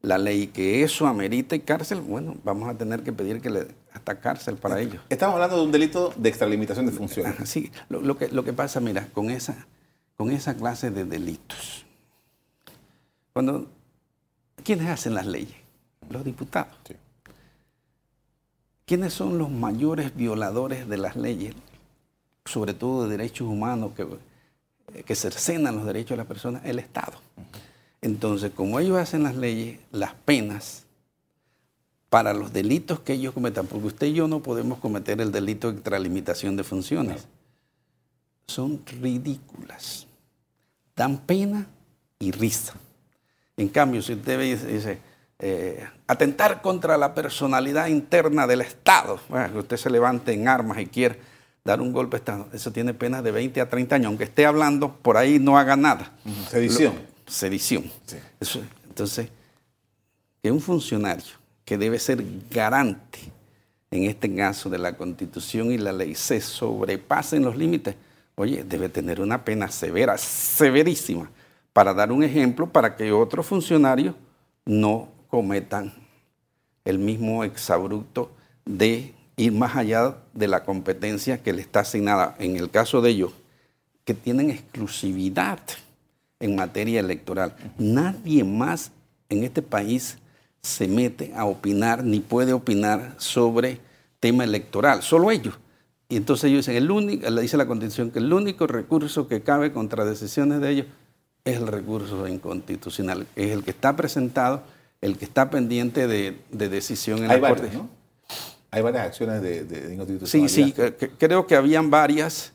la 0.02 0.18
ley, 0.18 0.48
que 0.48 0.82
eso 0.82 1.06
amerite 1.06 1.60
cárcel, 1.60 2.00
bueno, 2.00 2.36
vamos 2.44 2.68
a 2.68 2.74
tener 2.74 3.02
que 3.02 3.12
pedir 3.12 3.40
que 3.40 3.50
le 3.50 3.66
hasta 3.92 4.20
cárcel 4.20 4.56
para 4.56 4.80
ellos. 4.80 5.02
Estamos 5.08 5.34
hablando 5.34 5.56
de 5.56 5.62
un 5.62 5.72
delito 5.72 6.12
de 6.16 6.28
extralimitación 6.28 6.86
de 6.86 6.92
funciones. 6.92 7.48
Sí, 7.48 7.70
lo, 7.88 8.16
que, 8.16 8.28
lo 8.28 8.44
que 8.44 8.52
pasa, 8.52 8.80
mira, 8.80 9.08
con 9.12 9.30
esa, 9.30 9.66
con 10.16 10.30
esa 10.30 10.56
clase 10.56 10.90
de 10.90 11.04
delitos, 11.04 11.84
cuando, 13.32 13.66
¿quiénes 14.62 14.88
hacen 14.88 15.14
las 15.14 15.26
leyes? 15.26 15.56
Los 16.10 16.24
diputados. 16.24 16.74
¿Quiénes 18.86 19.12
son 19.12 19.36
los 19.36 19.50
mayores 19.50 20.14
violadores 20.16 20.88
de 20.88 20.96
las 20.96 21.16
leyes? 21.16 21.54
sobre 22.48 22.74
todo 22.74 23.04
de 23.04 23.10
derechos 23.16 23.46
humanos 23.46 23.92
que, 23.94 24.06
que 25.02 25.14
cercenan 25.14 25.76
los 25.76 25.84
derechos 25.84 26.10
de 26.10 26.16
las 26.16 26.26
personas, 26.26 26.64
el 26.64 26.78
Estado. 26.78 27.20
Entonces, 28.00 28.52
como 28.54 28.78
ellos 28.78 28.98
hacen 28.98 29.22
las 29.22 29.36
leyes, 29.36 29.80
las 29.90 30.14
penas 30.14 30.84
para 32.08 32.32
los 32.32 32.52
delitos 32.52 33.00
que 33.00 33.14
ellos 33.14 33.34
cometan, 33.34 33.66
porque 33.66 33.86
usted 33.86 34.06
y 34.06 34.14
yo 34.14 34.28
no 34.28 34.40
podemos 34.40 34.78
cometer 34.78 35.20
el 35.20 35.30
delito 35.30 35.70
de 35.70 35.74
extralimitación 35.74 36.56
de 36.56 36.64
funciones, 36.64 37.26
son 38.46 38.82
ridículas. 38.86 40.06
Dan 40.96 41.18
pena 41.18 41.66
y 42.18 42.30
risa. 42.32 42.74
En 43.56 43.68
cambio, 43.68 44.00
si 44.02 44.14
usted 44.14 44.40
dice, 44.40 44.98
eh, 45.38 45.86
atentar 46.06 46.62
contra 46.62 46.96
la 46.96 47.14
personalidad 47.14 47.88
interna 47.88 48.46
del 48.46 48.62
Estado, 48.62 49.20
que 49.52 49.58
usted 49.58 49.76
se 49.76 49.90
levante 49.90 50.32
en 50.32 50.48
armas 50.48 50.78
y 50.78 50.86
quiere 50.86 51.20
dar 51.62 51.80
un 51.80 51.92
golpe 51.92 52.16
de 52.16 52.20
Estado, 52.20 52.48
eso 52.52 52.72
tiene 52.72 52.94
pena 52.94 53.20
de 53.20 53.32
20 53.32 53.60
a 53.60 53.68
30 53.68 53.96
años, 53.96 54.06
aunque 54.06 54.24
esté 54.24 54.46
hablando, 54.46 54.96
por 54.96 55.16
ahí 55.16 55.38
no 55.38 55.58
haga 55.58 55.76
nada. 55.76 56.12
Sedición. 56.48 56.94
Sedición. 57.28 57.84
entonces, 58.88 59.28
que 60.42 60.50
un 60.50 60.60
funcionario 60.60 61.34
que 61.64 61.78
debe 61.78 61.98
ser 61.98 62.24
garante, 62.50 63.18
en 63.90 64.04
este 64.04 64.34
caso 64.34 64.68
de 64.70 64.78
la 64.78 64.96
Constitución 64.96 65.72
y 65.72 65.78
la 65.78 65.92
ley, 65.92 66.14
se 66.14 66.40
sobrepasen 66.40 67.44
los 67.44 67.56
límites, 67.56 67.94
oye, 68.34 68.64
debe 68.64 68.88
tener 68.88 69.20
una 69.20 69.44
pena 69.44 69.68
severa, 69.70 70.16
severísima, 70.18 71.30
para 71.72 71.94
dar 71.94 72.10
un 72.12 72.22
ejemplo 72.22 72.68
para 72.68 72.96
que 72.96 73.12
otros 73.12 73.46
funcionarios 73.46 74.14
no 74.64 75.08
cometan 75.28 75.92
el 76.84 76.98
mismo 76.98 77.44
exabrupto 77.44 78.30
de 78.64 79.14
ir 79.36 79.52
más 79.52 79.76
allá 79.76 80.16
de 80.32 80.48
la 80.48 80.64
competencia 80.64 81.42
que 81.42 81.52
le 81.52 81.62
está 81.62 81.80
asignada, 81.80 82.34
en 82.38 82.56
el 82.56 82.70
caso 82.70 83.00
de 83.00 83.10
ellos, 83.10 83.32
que 84.04 84.14
tienen 84.14 84.50
exclusividad 84.50 85.60
en 86.40 86.56
materia 86.56 87.00
electoral. 87.00 87.54
Nadie 87.78 88.44
más 88.44 88.92
en 89.28 89.44
este 89.44 89.62
país 89.62 90.18
se 90.62 90.88
mete 90.88 91.32
a 91.34 91.44
opinar 91.44 92.04
ni 92.04 92.20
puede 92.20 92.52
opinar 92.52 93.14
sobre 93.18 93.80
tema 94.20 94.44
electoral, 94.44 95.02
solo 95.02 95.30
ellos. 95.30 95.58
Y 96.08 96.16
entonces 96.16 96.50
ellos 96.50 96.66
dicen, 96.66 96.76
el 96.76 96.90
único, 96.90 97.28
le 97.28 97.42
dice 97.42 97.56
la 97.56 97.66
Constitución 97.66 98.10
que 98.10 98.18
el 98.18 98.32
único 98.32 98.66
recurso 98.66 99.28
que 99.28 99.42
cabe 99.42 99.72
contra 99.72 100.04
decisiones 100.04 100.60
de 100.60 100.70
ellos 100.70 100.86
es 101.44 101.56
el 101.56 101.66
recurso 101.66 102.26
inconstitucional, 102.26 103.26
es 103.36 103.50
el 103.50 103.62
que 103.62 103.70
está 103.70 103.94
presentado, 103.94 104.62
el 105.00 105.18
que 105.18 105.24
está 105.24 105.50
pendiente 105.50 106.06
de, 106.06 106.36
decisión 106.50 107.18
en 107.18 107.28
la 107.28 107.40
Corte. 107.40 107.70
Hay 108.70 108.82
varias 108.82 109.06
acciones 109.06 109.40
de, 109.40 109.64
de, 109.64 110.26
Sí, 110.26 110.48
sí, 110.48 110.74
creo 111.18 111.46
que 111.46 111.56
habían 111.56 111.90
varias. 111.90 112.52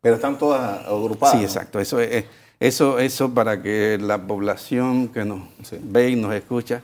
Pero 0.00 0.16
están 0.16 0.38
todas 0.38 0.86
agrupadas. 0.86 1.36
Sí, 1.36 1.44
exacto. 1.44 1.78
Eso, 1.78 2.00
es, 2.00 2.24
eso, 2.58 2.98
eso 2.98 3.32
para 3.34 3.62
que 3.62 3.98
la 4.00 4.26
población 4.26 5.08
que 5.08 5.24
nos 5.24 5.42
ve 5.82 6.10
y 6.10 6.16
nos 6.16 6.34
escucha, 6.34 6.82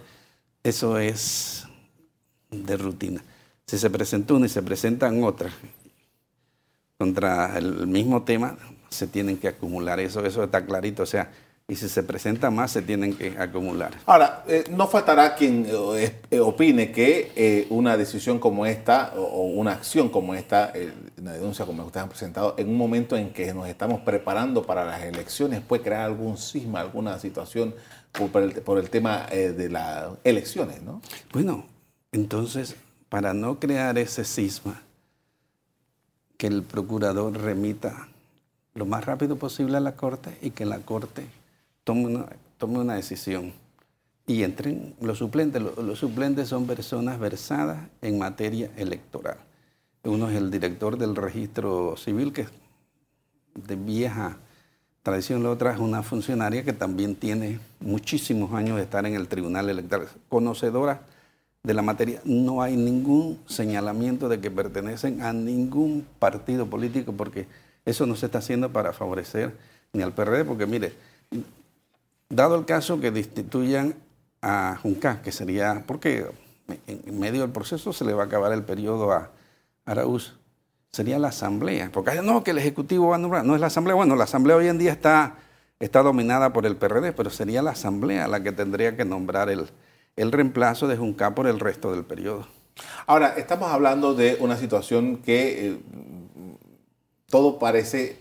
eso 0.62 0.98
es 0.98 1.66
de 2.50 2.76
rutina. 2.76 3.22
Si 3.66 3.78
se 3.78 3.90
presenta 3.90 4.34
una 4.34 4.46
y 4.46 4.48
se 4.48 4.62
presentan 4.62 5.24
otras 5.24 5.52
contra 6.98 7.58
el 7.58 7.86
mismo 7.86 8.22
tema, 8.22 8.56
se 8.88 9.06
tienen 9.06 9.38
que 9.38 9.48
acumular. 9.48 10.00
Eso, 10.00 10.24
eso 10.24 10.44
está 10.44 10.64
clarito. 10.64 11.02
O 11.02 11.06
sea, 11.06 11.30
y 11.68 11.74
si 11.74 11.88
se 11.88 12.04
presenta 12.04 12.48
más 12.48 12.70
se 12.70 12.82
tienen 12.82 13.16
que 13.16 13.36
acumular. 13.38 13.92
Ahora, 14.06 14.44
eh, 14.46 14.64
no 14.70 14.86
faltará 14.86 15.34
quien 15.34 15.66
eh, 15.68 16.20
eh, 16.30 16.38
opine 16.38 16.92
que 16.92 17.66
una 17.70 17.96
decisión 17.96 18.38
como 18.38 18.66
esta 18.66 19.12
o, 19.16 19.46
una 19.46 19.72
acción 19.72 20.08
como 20.08 20.34
esta, 20.34 20.72
una 21.18 21.32
denuncia 21.32 21.66
como 21.66 21.84
ustedes 21.84 22.04
han 22.04 22.08
presentado, 22.08 22.54
en 22.56 22.68
un 22.68 22.76
momento 22.76 23.16
en 23.16 23.30
que 23.30 23.52
nos 23.52 23.68
estamos 23.68 24.00
preparando 24.02 24.64
para 24.64 24.84
las 24.84 25.02
elecciones, 25.02 25.60
puede 25.60 25.82
crear 25.82 26.02
algún 26.02 26.38
sisma, 26.38 26.80
alguna 26.80 27.18
situación 27.18 27.74
por 28.12 28.42
el, 28.42 28.52
por 28.62 28.78
el 28.78 28.88
tema 28.88 29.26
de 29.26 29.68
las 29.68 30.10
elecciones, 30.22 30.82
¿no? 30.82 31.02
Bueno, 31.32 31.64
entonces, 32.12 32.76
para 33.08 33.34
no 33.34 33.58
crear 33.58 33.98
ese 33.98 34.24
sisma, 34.24 34.82
que 36.36 36.46
el 36.46 36.62
procurador 36.62 37.36
remita 37.36 38.08
lo 38.74 38.86
más 38.86 39.04
rápido 39.04 39.36
posible 39.36 39.78
a 39.78 39.80
la 39.80 39.96
Corte 39.96 40.36
y 40.42 40.50
que 40.50 40.64
la 40.64 40.78
Corte 40.80 41.26
tome 41.86 42.06
una, 42.06 42.26
una 42.80 42.94
decisión 42.94 43.52
y 44.26 44.42
entren 44.42 44.96
los 45.00 45.18
suplentes. 45.18 45.62
Los, 45.62 46.00
suplentes 46.00 46.48
son 46.48 46.66
personas 46.66 47.20
versadas 47.20 47.78
en 48.02 48.18
materia 48.18 48.72
electoral. 48.76 49.38
Uno 50.02 50.28
es 50.28 50.36
el 50.36 50.50
director 50.50 50.98
del 50.98 51.14
registro 51.14 51.96
civil, 51.96 52.32
que 52.32 52.42
es 52.42 52.48
de 53.54 53.76
vieja 53.76 54.36
tradición, 55.04 55.44
la 55.44 55.50
otra 55.50 55.72
es 55.72 55.78
una 55.78 56.02
funcionaria 56.02 56.64
que 56.64 56.72
también 56.72 57.14
tiene 57.14 57.60
muchísimos 57.78 58.52
años 58.52 58.76
de 58.76 58.82
estar 58.82 59.06
en 59.06 59.14
el 59.14 59.28
tribunal 59.28 59.70
electoral, 59.70 60.08
conocedora 60.28 61.02
de 61.62 61.74
la 61.74 61.82
materia. 61.82 62.20
No 62.24 62.62
hay 62.62 62.76
ningún 62.76 63.38
señalamiento 63.46 64.28
de 64.28 64.40
que 64.40 64.50
pertenecen 64.50 65.22
a 65.22 65.32
ningún 65.32 66.04
partido 66.18 66.66
político, 66.66 67.12
porque 67.12 67.46
eso 67.84 68.06
no 68.06 68.16
se 68.16 68.26
está 68.26 68.38
haciendo 68.38 68.72
para 68.72 68.92
favorecer 68.92 69.54
ni 69.92 70.02
al 70.02 70.12
PRD, 70.12 70.44
porque 70.44 70.66
mire, 70.66 70.92
Dado 72.28 72.56
el 72.56 72.64
caso 72.64 73.00
que 73.00 73.10
destituyan 73.10 73.94
a 74.42 74.78
Junca, 74.82 75.22
que 75.22 75.32
sería, 75.32 75.84
porque 75.86 76.26
en 76.86 77.20
medio 77.20 77.42
del 77.42 77.50
proceso 77.50 77.92
se 77.92 78.04
le 78.04 78.14
va 78.14 78.24
a 78.24 78.26
acabar 78.26 78.52
el 78.52 78.64
periodo 78.64 79.12
a 79.12 79.30
Araúz, 79.84 80.34
sería 80.90 81.18
la 81.18 81.28
Asamblea. 81.28 81.90
Porque 81.92 82.20
no, 82.22 82.42
que 82.42 82.50
el 82.50 82.58
Ejecutivo 82.58 83.08
va 83.08 83.16
a 83.16 83.18
nombrar, 83.18 83.44
no 83.44 83.54
es 83.54 83.60
la 83.60 83.68
Asamblea. 83.68 83.94
Bueno, 83.94 84.16
la 84.16 84.24
Asamblea 84.24 84.56
hoy 84.56 84.68
en 84.68 84.78
día 84.78 84.92
está, 84.92 85.36
está 85.78 86.02
dominada 86.02 86.52
por 86.52 86.66
el 86.66 86.76
PRD, 86.76 87.12
pero 87.12 87.30
sería 87.30 87.62
la 87.62 87.72
Asamblea 87.72 88.26
la 88.26 88.42
que 88.42 88.52
tendría 88.52 88.96
que 88.96 89.04
nombrar 89.04 89.48
el, 89.48 89.68
el 90.16 90.32
reemplazo 90.32 90.88
de 90.88 90.96
Junca 90.96 91.34
por 91.34 91.46
el 91.46 91.60
resto 91.60 91.92
del 91.92 92.04
periodo. 92.04 92.48
Ahora, 93.06 93.34
estamos 93.36 93.70
hablando 93.70 94.14
de 94.14 94.36
una 94.40 94.56
situación 94.56 95.18
que 95.18 95.68
eh, 95.68 95.80
todo 97.28 97.58
parece 97.58 98.18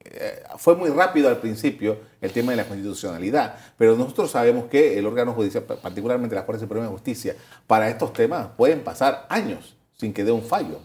eh, 0.00 0.42
fue 0.56 0.76
muy 0.76 0.90
rápido 0.90 1.28
al 1.28 1.38
principio 1.38 1.98
el 2.20 2.32
tema 2.32 2.52
de 2.52 2.56
la 2.56 2.66
constitucionalidad, 2.66 3.56
pero 3.76 3.96
nosotros 3.96 4.30
sabemos 4.30 4.66
que 4.66 4.98
el 4.98 5.06
órgano 5.06 5.32
judicial, 5.32 5.64
particularmente 5.64 6.34
la 6.34 6.46
Corte 6.46 6.60
Suprema 6.60 6.86
de 6.86 6.90
Justicia, 6.90 7.36
para 7.66 7.88
estos 7.88 8.12
temas 8.12 8.48
pueden 8.56 8.82
pasar 8.82 9.26
años 9.28 9.76
sin 9.94 10.12
que 10.12 10.24
dé 10.24 10.32
un 10.32 10.42
fallo. 10.42 10.80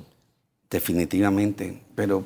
Definitivamente, 0.69 1.81
pero 1.95 2.25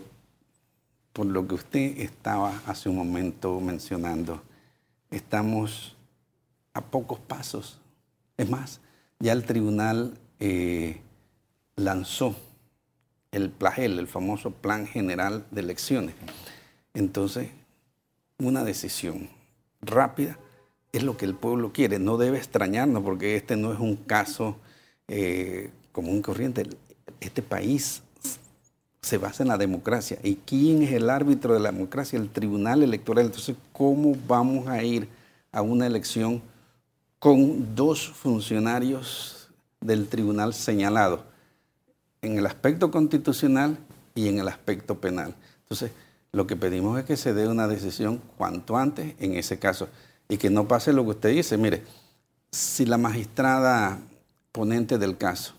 por 1.13 1.25
lo 1.25 1.47
que 1.47 1.55
usted 1.55 1.99
estaba 1.99 2.61
hace 2.65 2.89
un 2.89 2.95
momento 2.95 3.59
mencionando, 3.59 4.41
estamos 5.11 5.95
a 6.73 6.81
pocos 6.81 7.19
pasos. 7.19 7.79
Es 8.37 8.49
más, 8.49 8.81
ya 9.19 9.33
el 9.33 9.43
tribunal 9.43 10.17
eh, 10.39 11.01
lanzó 11.75 12.35
el 13.31 13.49
PLAGEL, 13.49 13.99
el 13.99 14.07
famoso 14.07 14.51
Plan 14.51 14.87
General 14.87 15.45
de 15.51 15.61
Elecciones 15.61 16.15
entonces, 16.97 17.49
una 18.39 18.63
decisión 18.63 19.29
rápida 19.82 20.38
es 20.91 21.03
lo 21.03 21.17
que 21.17 21.25
el 21.25 21.36
pueblo 21.36 21.72
quiere. 21.74 22.00
No 22.00 22.17
debe 22.17 22.38
extrañarnos 22.38 23.03
porque 23.03 23.36
este 23.36 23.56
no 23.56 23.74
es 23.74 23.79
un 23.79 23.96
caso 23.96 24.58
eh, 25.08 25.72
común 25.91 26.22
corriente. 26.22 26.67
Este 27.20 27.41
país 27.41 28.03
se 29.01 29.17
basa 29.17 29.44
en 29.44 29.50
la 29.50 29.58
democracia. 29.58 30.20
¿Y 30.24 30.36
quién 30.36 30.84
es 30.84 30.91
el 30.91 31.10
árbitro 31.10 31.53
de 31.53 31.60
la 31.60 31.72
democracia? 31.72 32.20
El 32.20 32.29
Tribunal 32.29 32.84
Electoral. 32.84 33.25
Entonces, 33.25 33.56
¿cómo 33.72 34.15
vamos 34.27 34.67
a 34.67 34.84
ir 34.84 35.08
a 35.51 35.62
una 35.62 35.88
elección 35.88 36.41
con 37.20 37.75
dos 37.75 38.10
funcionarios 38.10 39.50
del 39.79 40.08
tribunal 40.08 40.53
señalados 40.53 41.22
en 42.22 42.38
el 42.38 42.46
aspecto 42.46 42.91
constitucional 42.91 43.77
y 44.13 44.27
en 44.27 44.39
el 44.39 44.48
aspecto 44.48 45.00
penal? 45.00 45.36
Entonces, 45.63 45.91
lo 46.31 46.48
que 46.48 46.55
pedimos 46.55 47.00
es 47.00 47.05
que 47.05 47.17
se 47.17 47.34
dé 47.34 47.48
una 47.48 47.67
decisión 47.67 48.22
cuanto 48.38 48.77
antes 48.77 49.15
en 49.19 49.36
ese 49.36 49.60
caso 49.60 49.89
y 50.29 50.38
que 50.38 50.50
no 50.50 50.67
pase 50.67 50.93
lo 50.93 51.03
que 51.03 51.12
usted 51.12 51.29
dice. 51.29 51.57
Mire, 51.57 51.84
si 52.51 52.86
la 52.86 52.98
magistrada 52.98 54.00
ponente 54.51 54.98
del 54.98 55.17
caso, 55.17 55.53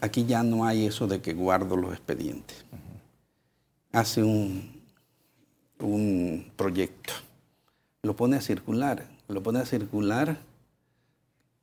aquí 0.00 0.26
ya 0.26 0.42
no 0.42 0.64
hay 0.64 0.86
eso 0.86 1.06
de 1.06 1.20
que 1.20 1.34
guardo 1.34 1.76
los 1.76 1.92
expedientes. 1.92 2.64
hace 3.92 4.22
un, 4.22 4.82
un 5.80 6.50
proyecto, 6.56 7.14
lo 8.02 8.14
pone 8.14 8.36
a 8.36 8.40
circular, 8.40 9.06
lo 9.28 9.42
pone 9.42 9.60
a 9.60 9.66
circular 9.66 10.38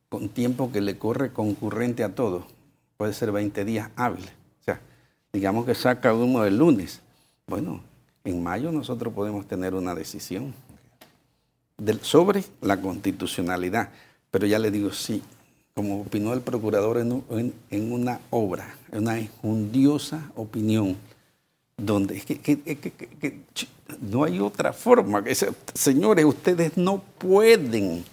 con 0.09 0.29
tiempo 0.29 0.71
que 0.71 0.81
le 0.81 0.97
corre 0.97 1.31
concurrente 1.31 2.03
a 2.03 2.15
todo. 2.15 2.47
Puede 2.97 3.13
ser 3.13 3.31
20 3.31 3.65
días 3.65 3.89
hábiles. 3.95 4.31
O 4.61 4.63
sea, 4.63 4.79
digamos 5.31 5.65
que 5.65 5.75
saca 5.75 6.13
uno 6.13 6.45
el 6.45 6.57
lunes. 6.57 7.02
Bueno, 7.47 7.81
en 8.23 8.41
mayo 8.41 8.71
nosotros 8.71 9.13
podemos 9.13 9.47
tener 9.47 9.73
una 9.73 9.93
decisión 9.93 10.53
sobre 12.01 12.43
la 12.61 12.79
constitucionalidad. 12.79 13.89
Pero 14.31 14.47
ya 14.47 14.59
le 14.59 14.71
digo, 14.71 14.91
sí, 14.91 15.21
como 15.75 16.01
opinó 16.01 16.33
el 16.33 16.41
procurador 16.41 16.97
en, 16.97 17.91
una 17.91 18.19
obra, 18.29 18.75
una 18.91 19.19
injundiosa 19.19 20.31
opinión, 20.35 20.97
donde 21.77 22.17
es 22.17 22.25
que, 22.25 23.39
no 24.01 24.23
hay 24.23 24.39
otra 24.39 24.73
forma. 24.73 25.23
Que, 25.23 25.35
señores, 25.73 26.25
ustedes 26.25 26.77
no 26.77 27.03
pueden 27.17 28.03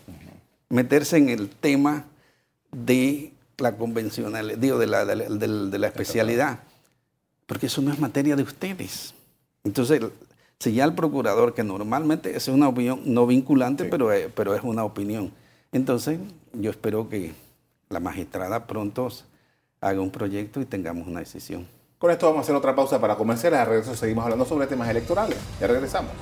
meterse 0.68 1.16
en 1.16 1.28
el 1.28 1.48
tema 1.48 2.04
de 2.70 3.32
la 3.58 3.76
convencional, 3.76 4.58
digo, 4.60 4.78
de 4.78 4.86
la, 4.86 5.04
de 5.04 5.78
la 5.78 5.86
especialidad, 5.86 6.60
porque 7.46 7.66
eso 7.66 7.82
no 7.82 7.92
es 7.92 7.98
materia 7.98 8.36
de 8.36 8.42
ustedes. 8.42 9.14
Entonces, 9.64 10.00
si 10.58 10.72
ya 10.72 10.84
el 10.84 10.94
procurador, 10.94 11.54
que 11.54 11.64
normalmente 11.64 12.36
es 12.36 12.48
una 12.48 12.68
opinión 12.68 13.00
no 13.04 13.26
vinculante, 13.26 13.84
pero, 13.84 14.12
es, 14.12 14.28
pero 14.32 14.54
es 14.54 14.62
una 14.62 14.84
opinión. 14.84 15.32
Entonces, 15.72 16.18
yo 16.52 16.70
espero 16.70 17.08
que 17.08 17.32
la 17.88 18.00
magistrada 18.00 18.66
pronto 18.66 19.08
haga 19.80 20.00
un 20.00 20.10
proyecto 20.10 20.60
y 20.60 20.64
tengamos 20.64 21.06
una 21.06 21.20
decisión. 21.20 21.66
Con 21.98 22.10
esto 22.10 22.26
vamos 22.26 22.40
a 22.40 22.42
hacer 22.42 22.54
otra 22.54 22.74
pausa 22.74 23.00
para 23.00 23.16
comerciales. 23.16 23.60
A 23.60 23.64
regreso 23.64 23.94
seguimos 23.94 24.24
hablando 24.24 24.44
sobre 24.44 24.66
temas 24.66 24.88
electorales. 24.88 25.36
Ya 25.60 25.66
regresamos. 25.66 26.12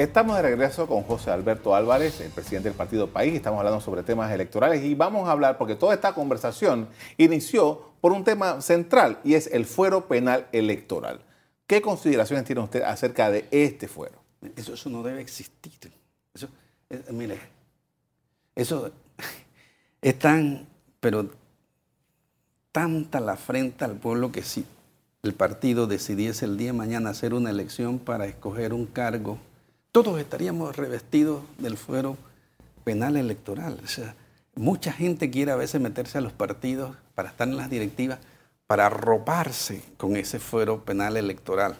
Estamos 0.00 0.36
de 0.36 0.40
regreso 0.40 0.86
con 0.86 1.02
José 1.02 1.30
Alberto 1.30 1.74
Álvarez, 1.74 2.22
el 2.22 2.30
presidente 2.30 2.70
del 2.70 2.76
Partido 2.76 3.08
País. 3.08 3.34
Estamos 3.34 3.58
hablando 3.58 3.82
sobre 3.82 4.02
temas 4.02 4.32
electorales 4.32 4.82
y 4.82 4.94
vamos 4.94 5.28
a 5.28 5.32
hablar, 5.32 5.58
porque 5.58 5.74
toda 5.74 5.92
esta 5.92 6.14
conversación 6.14 6.88
inició 7.18 7.92
por 8.00 8.12
un 8.12 8.24
tema 8.24 8.62
central 8.62 9.20
y 9.24 9.34
es 9.34 9.48
el 9.48 9.66
fuero 9.66 10.08
penal 10.08 10.46
electoral. 10.52 11.20
¿Qué 11.66 11.82
consideraciones 11.82 12.46
tiene 12.46 12.62
usted 12.62 12.80
acerca 12.80 13.30
de 13.30 13.46
este 13.50 13.88
fuero? 13.88 14.14
Eso, 14.56 14.72
eso 14.72 14.88
no 14.88 15.02
debe 15.02 15.20
existir. 15.20 15.92
Eso, 16.32 16.48
mire, 17.10 17.38
eso 18.56 18.90
es 20.00 20.18
tan, 20.18 20.66
pero 21.00 21.28
tanta 22.72 23.20
la 23.20 23.32
afrenta 23.32 23.84
al 23.84 23.96
pueblo 23.96 24.32
que 24.32 24.42
si 24.44 24.64
el 25.22 25.34
partido 25.34 25.86
decidiese 25.86 26.46
el 26.46 26.56
día 26.56 26.68
de 26.68 26.78
mañana 26.78 27.10
hacer 27.10 27.34
una 27.34 27.50
elección 27.50 27.98
para 27.98 28.24
escoger 28.24 28.72
un 28.72 28.86
cargo 28.86 29.38
todos 29.92 30.20
estaríamos 30.20 30.76
revestidos 30.76 31.42
del 31.58 31.76
fuero 31.76 32.16
penal 32.84 33.16
electoral. 33.16 33.80
Mucha 34.54 34.92
gente 34.92 35.30
quiere 35.30 35.52
a 35.52 35.56
veces 35.56 35.80
meterse 35.80 36.18
a 36.18 36.20
los 36.20 36.32
partidos 36.32 36.96
para 37.14 37.30
estar 37.30 37.48
en 37.48 37.56
las 37.56 37.70
directivas, 37.70 38.18
para 38.66 38.86
arroparse 38.86 39.82
con 39.96 40.16
ese 40.16 40.38
fuero 40.38 40.84
penal 40.84 41.16
electoral. 41.16 41.76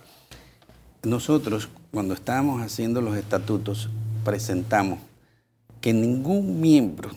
Nosotros, 1.02 1.68
cuando 1.92 2.14
estábamos 2.14 2.62
haciendo 2.62 3.00
los 3.00 3.16
estatutos, 3.16 3.88
presentamos 4.24 4.98
que 5.80 5.92
ningún 5.92 6.60
miembro 6.60 7.10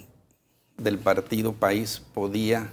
del 0.77 0.99
partido 0.99 1.53
país 1.53 2.01
podía 2.13 2.69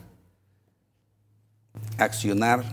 accionar 1.98 2.64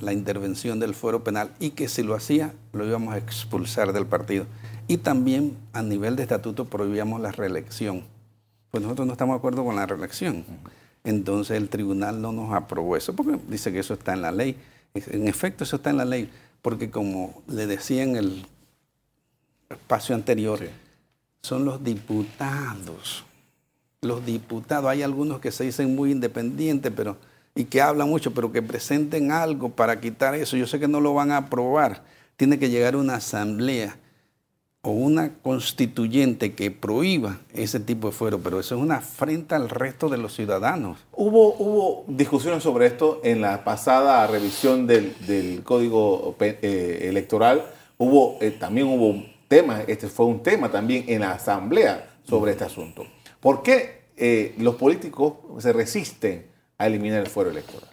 la 0.00 0.12
intervención 0.12 0.80
del 0.80 0.94
fuero 0.94 1.22
penal 1.22 1.52
y 1.60 1.70
que 1.70 1.88
si 1.88 2.02
lo 2.02 2.14
hacía 2.14 2.54
lo 2.72 2.86
íbamos 2.86 3.14
a 3.14 3.18
expulsar 3.18 3.92
del 3.92 4.06
partido. 4.06 4.46
Y 4.88 4.98
también 4.98 5.56
a 5.72 5.82
nivel 5.82 6.16
de 6.16 6.22
estatuto 6.22 6.64
prohibíamos 6.64 7.20
la 7.20 7.32
reelección. 7.32 8.04
Pues 8.70 8.82
nosotros 8.82 9.06
no 9.06 9.12
estamos 9.12 9.34
de 9.34 9.38
acuerdo 9.38 9.64
con 9.64 9.76
la 9.76 9.86
reelección. 9.86 10.44
Entonces 11.04 11.56
el 11.56 11.68
tribunal 11.68 12.20
no 12.20 12.32
nos 12.32 12.54
aprobó 12.54 12.96
eso 12.96 13.14
porque 13.14 13.38
dice 13.48 13.72
que 13.72 13.80
eso 13.80 13.94
está 13.94 14.12
en 14.12 14.22
la 14.22 14.32
ley. 14.32 14.56
En 14.94 15.26
efecto, 15.26 15.64
eso 15.64 15.76
está 15.76 15.90
en 15.90 15.96
la 15.96 16.04
ley, 16.04 16.30
porque 16.60 16.90
como 16.90 17.42
le 17.48 17.66
decía 17.66 18.02
en 18.02 18.16
el 18.16 18.46
espacio 19.70 20.14
anterior, 20.14 20.60
son 21.42 21.64
los 21.64 21.82
diputados. 21.82 23.24
Los 24.02 24.24
diputados, 24.26 24.90
hay 24.90 25.02
algunos 25.02 25.40
que 25.40 25.50
se 25.50 25.64
dicen 25.64 25.94
muy 25.94 26.12
independientes, 26.12 26.92
pero 26.94 27.16
y 27.54 27.64
que 27.64 27.82
hablan 27.82 28.08
mucho, 28.08 28.32
pero 28.32 28.52
que 28.52 28.62
presenten 28.62 29.30
algo 29.30 29.70
para 29.70 30.00
quitar 30.00 30.34
eso. 30.34 30.56
Yo 30.56 30.66
sé 30.66 30.80
que 30.80 30.88
no 30.88 31.00
lo 31.00 31.14
van 31.14 31.32
a 31.32 31.38
aprobar. 31.38 32.02
Tiene 32.36 32.58
que 32.58 32.70
llegar 32.70 32.96
una 32.96 33.16
asamblea 33.16 33.98
o 34.84 34.90
una 34.90 35.34
constituyente 35.42 36.54
que 36.54 36.72
prohíba 36.72 37.38
ese 37.54 37.78
tipo 37.78 38.08
de 38.08 38.12
fuero, 38.12 38.40
pero 38.40 38.58
eso 38.58 38.74
es 38.74 38.80
una 38.80 38.96
afrenta 38.96 39.54
al 39.54 39.68
resto 39.68 40.08
de 40.08 40.18
los 40.18 40.34
ciudadanos. 40.34 40.98
Hubo, 41.12 41.54
hubo 41.54 42.04
discusiones 42.08 42.64
sobre 42.64 42.86
esto 42.86 43.20
en 43.22 43.40
la 43.42 43.62
pasada 43.62 44.26
revisión 44.26 44.88
del, 44.88 45.62
Código 45.62 46.34
eh, 46.40 47.06
Electoral. 47.08 47.64
Hubo, 47.96 48.38
eh, 48.40 48.50
también 48.50 48.88
hubo 48.88 49.22
temas, 49.46 49.84
este 49.86 50.08
fue 50.08 50.26
un 50.26 50.42
tema 50.42 50.70
también 50.70 51.04
en 51.06 51.20
la 51.20 51.32
Asamblea 51.32 52.16
sobre 52.24 52.52
este 52.52 52.64
asunto. 52.64 53.04
¿Por 53.38 53.62
qué 53.62 54.02
eh, 54.16 54.54
los 54.58 54.74
políticos 54.74 55.34
se 55.58 55.72
resisten 55.72 56.51
a 56.82 56.86
eliminar 56.86 57.20
el 57.20 57.28
fuero 57.28 57.50
electoral? 57.50 57.88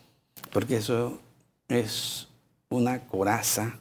Porque 0.52 0.78
eso 0.78 1.20
es 1.68 2.28
una 2.70 3.02
coraza 3.02 3.80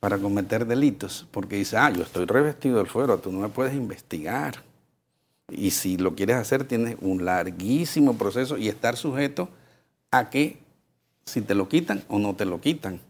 para 0.00 0.18
cometer 0.18 0.66
delitos, 0.66 1.26
porque 1.30 1.56
dice, 1.56 1.76
ah, 1.76 1.90
yo 1.90 2.02
estoy 2.02 2.24
revestido 2.24 2.78
del 2.78 2.86
fuero, 2.86 3.18
tú 3.18 3.30
no 3.30 3.40
me 3.40 3.48
puedes 3.48 3.74
investigar. 3.74 4.62
Y 5.50 5.72
si 5.72 5.98
lo 5.98 6.14
quieres 6.14 6.36
hacer, 6.36 6.64
tienes 6.64 6.96
un 7.00 7.24
larguísimo 7.24 8.16
proceso 8.16 8.56
y 8.56 8.68
estar 8.68 8.96
sujeto 8.96 9.50
a 10.10 10.30
que 10.30 10.58
si 11.26 11.42
te 11.42 11.54
lo 11.54 11.68
quitan 11.68 12.02
o 12.08 12.18
no 12.18 12.34
te 12.34 12.44
lo 12.44 12.60
quitan. 12.60 13.00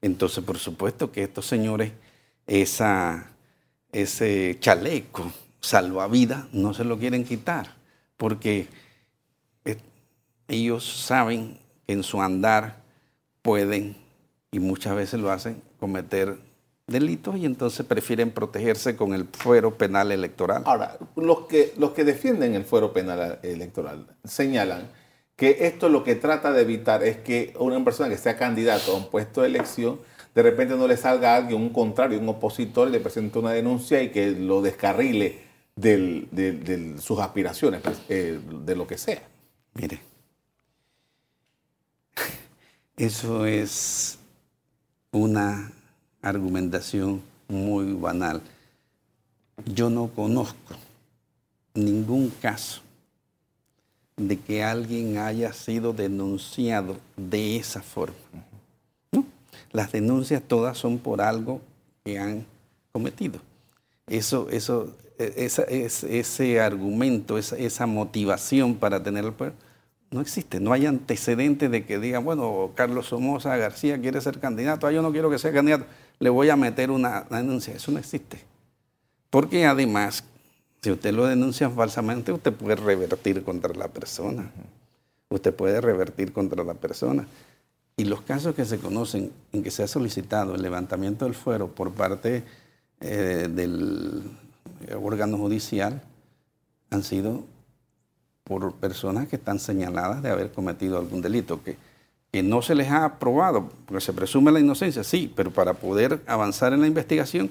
Entonces, 0.00 0.42
por 0.44 0.58
supuesto 0.58 1.12
que 1.12 1.22
estos 1.22 1.46
señores, 1.46 1.92
esa, 2.46 3.30
ese 3.92 4.56
chaleco 4.60 5.30
salvavidas, 5.60 6.46
no 6.52 6.74
se 6.74 6.84
lo 6.84 6.98
quieren 6.98 7.24
quitar, 7.24 7.74
porque 8.16 8.68
ellos 10.48 10.84
saben 10.84 11.58
que 11.86 11.92
en 11.92 12.02
su 12.02 12.20
andar 12.20 12.82
pueden, 13.42 13.96
y 14.50 14.58
muchas 14.58 14.96
veces 14.96 15.20
lo 15.20 15.30
hacen, 15.30 15.62
cometer 15.78 16.38
delitos 16.86 17.36
y 17.36 17.46
entonces 17.46 17.84
prefieren 17.86 18.30
protegerse 18.30 18.96
con 18.96 19.14
el 19.14 19.26
fuero 19.26 19.76
penal 19.76 20.12
electoral. 20.12 20.62
Ahora, 20.66 20.98
los 21.16 21.46
que, 21.46 21.72
los 21.78 21.92
que 21.92 22.04
defienden 22.04 22.54
el 22.54 22.64
fuero 22.64 22.92
penal 22.92 23.38
electoral 23.42 24.06
señalan 24.24 24.90
que 25.36 25.66
esto 25.66 25.88
lo 25.88 26.04
que 26.04 26.14
trata 26.14 26.52
de 26.52 26.62
evitar 26.62 27.02
es 27.02 27.16
que 27.18 27.54
una 27.58 27.82
persona 27.82 28.08
que 28.08 28.18
sea 28.18 28.36
candidato 28.36 28.92
a 28.92 28.96
un 28.96 29.10
puesto 29.10 29.42
de 29.42 29.48
elección, 29.48 29.98
de 30.34 30.42
repente 30.42 30.76
no 30.76 30.86
le 30.86 30.96
salga 30.96 31.34
a 31.34 31.36
alguien, 31.36 31.60
un 31.60 31.70
contrario, 31.70 32.18
un 32.20 32.28
opositor, 32.28 32.88
le 32.88 33.00
presente 33.00 33.38
una 33.38 33.52
denuncia 33.52 34.02
y 34.02 34.10
que 34.10 34.30
lo 34.30 34.62
descarrile 34.62 35.42
de 35.76 36.94
sus 37.00 37.18
aspiraciones, 37.18 37.80
pues, 37.80 38.00
eh, 38.08 38.38
de 38.64 38.76
lo 38.76 38.86
que 38.86 38.96
sea. 38.96 39.22
Mire, 39.74 40.00
eso 42.96 43.46
es 43.46 44.18
una 45.10 45.72
argumentación 46.22 47.22
muy 47.48 47.92
banal. 47.92 48.40
Yo 49.66 49.90
no 49.90 50.08
conozco 50.08 50.74
ningún 51.74 52.30
caso 52.30 52.82
de 54.16 54.38
que 54.38 54.62
alguien 54.62 55.18
haya 55.18 55.52
sido 55.52 55.92
denunciado 55.92 56.96
de 57.16 57.56
esa 57.56 57.82
forma. 57.82 58.14
Las 59.72 59.90
denuncias 59.90 60.40
todas 60.46 60.78
son 60.78 60.98
por 60.98 61.20
algo 61.20 61.60
que 62.04 62.18
han 62.18 62.46
cometido. 62.92 63.40
Eso, 64.06 64.48
eso, 64.50 64.94
e, 65.18 65.48
ese 65.48 66.60
argumento, 66.60 67.38
esa, 67.38 67.56
esa 67.56 67.86
motivación 67.86 68.76
para 68.76 69.02
tener 69.02 69.24
el 69.24 69.32
poder 69.32 69.54
no 70.10 70.20
existe, 70.20 70.60
no 70.60 70.72
hay 70.72 70.86
antecedentes 70.86 71.70
de 71.70 71.84
que 71.84 71.98
digan, 71.98 72.24
bueno, 72.24 72.70
Carlos 72.74 73.06
Somoza 73.06 73.56
García 73.56 74.00
quiere 74.00 74.20
ser 74.20 74.38
candidato, 74.38 74.86
ah, 74.86 74.92
yo 74.92 75.02
no 75.02 75.10
quiero 75.10 75.28
que 75.28 75.38
sea 75.38 75.52
candidato, 75.52 75.86
le 76.18 76.30
voy 76.30 76.48
a 76.50 76.56
meter 76.56 76.90
una, 76.90 77.22
denuncia. 77.30 77.74
Eso 77.74 77.90
no 77.90 77.98
existe. 77.98 78.40
Porque 79.30 79.66
además, 79.66 80.24
si 80.82 80.90
usted 80.90 81.12
lo 81.12 81.26
denuncia 81.26 81.68
falsamente, 81.70 82.32
usted 82.32 82.52
puede 82.52 82.76
revertir 82.76 83.42
contra 83.42 83.74
la 83.74 83.88
persona. 83.88 84.50
Usted 85.28 85.54
puede 85.54 85.80
revertir 85.80 86.32
contra 86.32 86.62
la 86.62 86.74
persona. 86.74 87.26
Y 87.96 88.04
los 88.04 88.22
casos 88.22 88.54
que 88.54 88.64
se 88.64 88.78
conocen 88.78 89.32
en 89.52 89.62
que 89.62 89.70
se 89.70 89.82
ha 89.82 89.88
solicitado 89.88 90.54
el 90.54 90.62
levantamiento 90.62 91.24
del 91.24 91.34
fuero 91.34 91.68
por 91.68 91.92
parte 91.92 92.44
eh, 93.00 93.48
del 93.50 94.22
órgano 95.00 95.38
judicial 95.38 96.02
han 96.90 97.02
sido 97.02 97.44
por 98.44 98.74
personas 98.74 99.26
que 99.28 99.36
están 99.36 99.58
señaladas 99.58 100.22
de 100.22 100.30
haber 100.30 100.52
cometido 100.52 100.98
algún 100.98 101.22
delito, 101.22 101.62
que, 101.62 101.76
que 102.30 102.42
no 102.42 102.62
se 102.62 102.74
les 102.74 102.90
ha 102.90 103.04
aprobado, 103.06 103.70
porque 103.86 104.04
se 104.04 104.12
presume 104.12 104.52
la 104.52 104.60
inocencia, 104.60 105.02
sí, 105.02 105.32
pero 105.34 105.50
para 105.50 105.74
poder 105.74 106.20
avanzar 106.26 106.72
en 106.74 106.82
la 106.82 106.86
investigación 106.86 107.50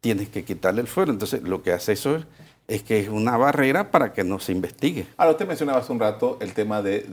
tienes 0.00 0.28
que 0.28 0.44
quitarle 0.44 0.80
el 0.80 0.88
fuero. 0.88 1.12
Entonces, 1.12 1.42
lo 1.42 1.62
que 1.62 1.72
hace 1.72 1.92
eso 1.92 2.24
es, 2.66 2.82
que 2.82 3.00
es 3.00 3.08
una 3.08 3.36
barrera 3.36 3.90
para 3.90 4.12
que 4.12 4.24
no 4.24 4.38
se 4.38 4.52
investigue. 4.52 5.06
Ahora, 5.16 5.32
usted 5.32 5.46
mencionaba 5.46 5.78
hace 5.78 5.92
un 5.92 6.00
rato 6.00 6.36
el 6.40 6.52
tema 6.52 6.82
de 6.82 7.06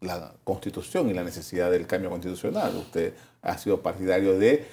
la 0.00 0.32
constitución 0.44 1.08
y 1.08 1.14
la 1.14 1.24
necesidad 1.24 1.70
del 1.70 1.86
cambio 1.86 2.10
constitucional. 2.10 2.74
Usted 2.76 3.14
ha 3.42 3.56
sido 3.58 3.80
partidario 3.80 4.38
de 4.38 4.66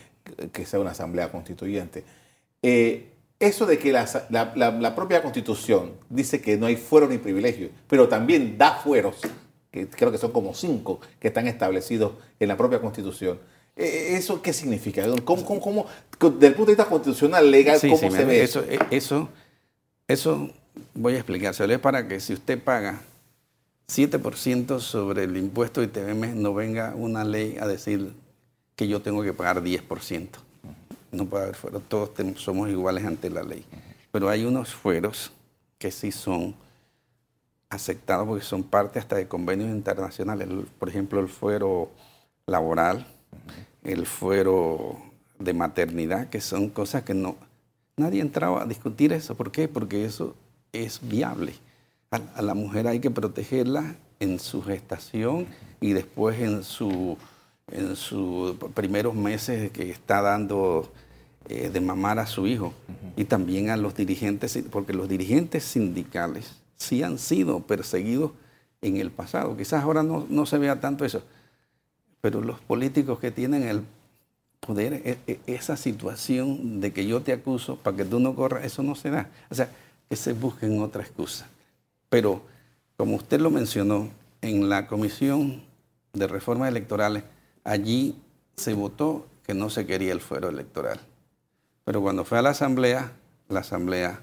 que 0.52 0.65
sea 0.65 0.80
una 0.80 0.91
asamblea 0.91 1.32
constituyente. 1.32 2.04
Eh, 2.62 3.10
eso 3.39 3.65
de 3.65 3.80
que 3.80 3.91
la, 3.93 4.95
propia 4.95 5.21
constitución 5.21 5.93
dice 6.10 6.41
que 6.41 6.58
no 6.58 6.65
hay 6.65 6.75
fueros 6.75 7.10
ni 7.10 7.17
privilegios, 7.17 7.71
pero 7.88 8.10
también 8.10 8.58
da 8.58 8.75
fueros, 8.75 9.21
que 9.71 9.88
creo 9.88 10.12
que 10.12 10.17
son 10.17 10.32
como 10.32 10.54
cinco 10.54 10.99
que 11.19 11.30
están 11.30 11.47
establecidos 11.47 12.13
en 12.39 12.49
la 12.49 12.58
propia 12.58 12.82
constitución. 12.82 13.39
Eh, 13.78 14.15
¿Eso 14.17 14.41
qué 14.41 14.52
significa? 14.52 15.06
¿Cómo, 15.23 15.62
cómo, 15.62 15.86
desde 16.19 16.47
el 16.47 16.54
punto 16.54 16.71
de 16.71 16.75
vista 16.75 16.86
constitucional, 16.86 17.49
legal, 17.49 17.80
cómo 17.80 18.12
se 18.12 18.25
ve 18.25 18.43
eso? 18.43 18.65
Eso, 18.91 19.30
eso 20.06 20.49
voy 20.93 21.13
a 21.13 21.17
explicárselo. 21.17 21.73
Es 21.73 21.80
para 21.80 22.10
que 22.10 22.19
si 22.19 22.34
usted 22.34 22.62
paga 22.62 23.02
7% 23.88 24.80
sobre 24.82 25.23
el 25.23 25.38
impuesto 25.38 25.82
ITM, 25.82 26.41
no 26.41 26.54
venga 26.54 26.93
una 26.93 27.23
ley 27.23 27.58
a 27.58 27.67
decir 27.67 28.12
que 28.75 28.89
yo 28.89 29.02
tengo 29.02 29.23
que 29.23 29.34
pagar 29.34 29.63
10% 29.63 30.28
no 31.12 31.26
puede 31.26 31.43
haber 31.43 31.56
fueros, 31.56 31.84
todos 31.88 32.12
somos 32.38 32.69
iguales 32.69 33.06
ante 33.06 33.30
la 33.30 33.43
ley. 33.43 33.65
Pero 34.12 34.30
hay 34.30 34.45
unos 34.45 34.74
fueros 34.74 35.32
que 35.78 35.91
sí 35.91 36.12
son 36.12 36.56
aceptados 37.69 38.28
porque 38.28 38.43
son 38.43 38.63
parte 38.63 39.00
hasta 39.00 39.15
de 39.15 39.28
convenios 39.28 39.69
internacionales. 39.69 40.48
Por 40.78 40.89
ejemplo, 40.89 41.19
el 41.19 41.28
fuero 41.28 41.89
laboral, 42.45 43.06
el 43.84 44.06
fuero 44.06 44.98
de 45.38 45.54
maternidad, 45.54 46.30
que 46.30 46.41
son 46.41 46.69
cosas 46.69 47.04
que 47.04 47.13
no... 47.13 47.36
Nadie 47.95 48.22
entraba 48.22 48.63
a 48.63 48.65
discutir 48.65 49.13
eso. 49.13 49.36
¿Por 49.36 49.52
qué? 49.52 49.67
Porque 49.67 50.06
eso 50.06 50.36
es 50.74 51.00
viable. 51.02 51.54
A, 52.12 52.41
la 52.41 52.54
mujer 52.54 52.88
hay 52.88 53.00
que 53.00 53.12
protegerla 53.12 53.95
en 54.19 54.39
su 54.39 54.63
gestación 54.63 55.48
y 55.80 55.93
después 55.93 56.39
en 56.39 56.63
su 56.63 57.17
en 57.71 57.95
sus 57.95 58.55
primeros 58.73 59.15
meses 59.15 59.71
que 59.71 59.89
está 59.89 60.21
dando 60.21 60.91
eh, 61.47 61.69
de 61.69 61.82
mamar 61.82 62.19
a 62.19 62.27
su 62.27 62.47
hijo 62.47 62.73
y 63.15 63.25
también 63.25 63.69
a 63.69 63.77
los 63.77 63.95
dirigentes, 63.95 64.60
porque 64.71 64.93
los 64.93 65.10
dirigentes 65.10 65.63
sindicales 65.63 66.51
sí 66.75 67.03
han 67.03 67.17
sido 67.17 67.62
perseguidos 67.62 68.32
en 68.82 68.97
el 68.97 69.12
pasado. 69.12 69.55
Quizás 69.58 69.84
ahora 69.84 70.03
no, 70.03 70.25
no 70.29 70.45
se 70.45 70.58
vea 70.58 70.79
tanto 70.79 71.05
eso, 71.05 71.23
pero 72.21 72.41
los 72.41 72.60
políticos 72.60 73.19
que 73.19 73.32
tienen 73.32 73.63
el 73.63 73.84
poder, 74.60 74.93
e, 74.93 75.17
e, 75.27 75.39
esa 75.47 75.77
situación 75.77 76.82
de 76.82 76.91
que 76.93 77.05
yo 77.05 77.21
te 77.21 77.34
acuso 77.34 77.77
para 77.77 77.97
que 77.97 78.05
tú 78.05 78.19
no 78.19 78.36
corras, 78.36 78.65
eso 78.65 78.84
no 78.84 78.95
se 78.95 79.10
da. 79.10 79.29
O 79.49 79.55
sea, 79.55 79.71
que 80.10 80.15
se 80.15 80.34
busquen 80.34 80.82
otra 80.82 81.01
excusa. 81.01 81.47
Pero, 82.10 82.41
como 82.97 83.15
usted 83.15 83.39
lo 83.39 83.51
mencionó, 83.51 84.10
en 84.41 84.69
la 84.69 84.88
Comisión 84.88 85.62
de 86.13 86.27
Reformas 86.27 86.69
Electorales, 86.69 87.23
allí 87.63 88.15
se 88.56 88.74
votó 88.74 89.26
que 89.45 89.54
no 89.54 89.69
se 89.69 89.86
quería 89.86 90.12
el 90.12 90.22
fuero 90.22 90.50
electoral. 90.50 91.00
Pero 91.84 92.02
cuando 92.02 92.24
fue 92.24 92.38
a 92.38 92.41
la 92.41 92.52
asamblea, 92.52 93.12
la 93.48 93.62
asamblea 93.62 94.19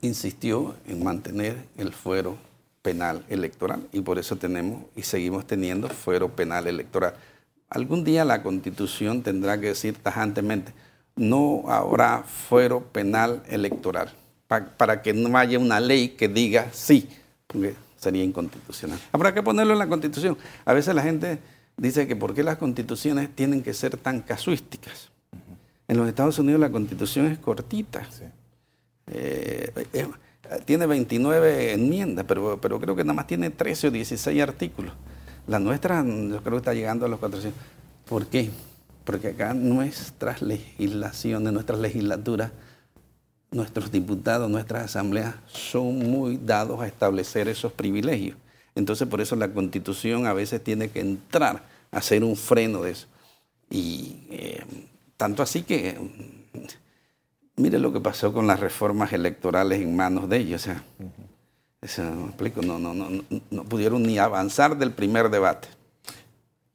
insistió 0.00 0.76
en 0.86 1.02
mantener 1.02 1.64
el 1.76 1.92
fuero 1.92 2.36
penal 2.82 3.24
electoral 3.28 3.88
y 3.92 4.00
por 4.00 4.18
eso 4.18 4.36
tenemos 4.36 4.84
y 4.96 5.02
seguimos 5.02 5.46
teniendo 5.46 5.88
fuero 5.88 6.28
penal 6.28 6.66
electoral. 6.66 7.14
Algún 7.68 8.04
día 8.04 8.24
la 8.24 8.42
constitución 8.42 9.22
tendrá 9.22 9.58
que 9.58 9.68
decir 9.68 9.96
tajantemente, 9.96 10.72
no 11.16 11.64
habrá 11.68 12.22
fuero 12.22 12.80
penal 12.80 13.42
electoral, 13.48 14.12
para 14.76 15.02
que 15.02 15.12
no 15.14 15.36
haya 15.38 15.58
una 15.58 15.80
ley 15.80 16.10
que 16.10 16.28
diga 16.28 16.68
sí, 16.72 17.08
porque 17.46 17.74
sería 17.96 18.24
inconstitucional. 18.24 18.98
Habrá 19.12 19.32
que 19.32 19.42
ponerlo 19.42 19.72
en 19.72 19.78
la 19.78 19.86
constitución. 19.86 20.36
A 20.64 20.72
veces 20.72 20.94
la 20.94 21.02
gente 21.02 21.38
dice 21.76 22.06
que 22.06 22.16
por 22.16 22.34
qué 22.34 22.42
las 22.42 22.58
constituciones 22.58 23.34
tienen 23.34 23.62
que 23.62 23.74
ser 23.74 23.96
tan 23.96 24.20
casuísticas. 24.20 25.10
En 25.88 25.96
los 25.96 26.08
Estados 26.08 26.38
Unidos 26.38 26.60
la 26.60 26.70
constitución 26.70 27.26
es 27.26 27.38
cortita. 27.38 28.06
Eh, 29.08 29.72
tiene 30.64 30.86
29 30.86 31.72
enmiendas, 31.72 32.24
pero, 32.26 32.60
pero 32.60 32.80
creo 32.80 32.96
que 32.96 33.04
nada 33.04 33.14
más 33.14 33.26
tiene 33.26 33.50
13 33.50 33.88
o 33.88 33.90
16 33.90 34.42
artículos. 34.42 34.94
La 35.46 35.58
nuestra 35.58 36.04
yo 36.04 36.42
creo 36.42 36.52
que 36.52 36.56
está 36.58 36.74
llegando 36.74 37.06
a 37.06 37.08
los 37.08 37.18
400. 37.18 37.60
¿Por 38.08 38.26
qué? 38.26 38.50
Porque 39.04 39.28
acá 39.28 39.54
nuestras 39.54 40.40
legislaciones, 40.42 41.52
nuestras 41.52 41.80
legislaturas, 41.80 42.52
nuestros 43.50 43.90
diputados, 43.90 44.50
nuestras 44.50 44.84
asambleas 44.84 45.34
son 45.46 45.98
muy 45.98 46.38
dados 46.38 46.80
a 46.80 46.86
establecer 46.86 47.48
esos 47.48 47.72
privilegios. 47.72 48.36
Entonces 48.74 49.06
por 49.08 49.20
eso 49.20 49.36
la 49.36 49.52
constitución 49.52 50.26
a 50.26 50.32
veces 50.32 50.62
tiene 50.62 50.88
que 50.88 51.00
entrar 51.00 51.64
a 51.90 51.98
hacer 51.98 52.24
un 52.24 52.36
freno 52.36 52.82
de 52.82 52.92
eso. 52.92 53.06
Y 53.70 54.26
eh, 54.30 54.62
tanto 55.16 55.42
así 55.42 55.62
que, 55.62 55.96
mire 57.56 57.78
lo 57.78 57.92
que 57.92 58.00
pasó 58.00 58.32
con 58.32 58.46
las 58.46 58.60
reformas 58.60 59.12
electorales 59.12 59.80
en 59.80 59.94
manos 59.94 60.28
de 60.28 60.38
ellos. 60.38 60.62
O 60.62 60.64
sea, 60.64 60.84
explico, 62.26 62.62
no, 62.62 62.78
no, 62.78 62.94
no, 62.94 63.08
no 63.50 63.64
pudieron 63.64 64.02
ni 64.02 64.18
avanzar 64.18 64.76
del 64.76 64.92
primer 64.92 65.30
debate. 65.30 65.68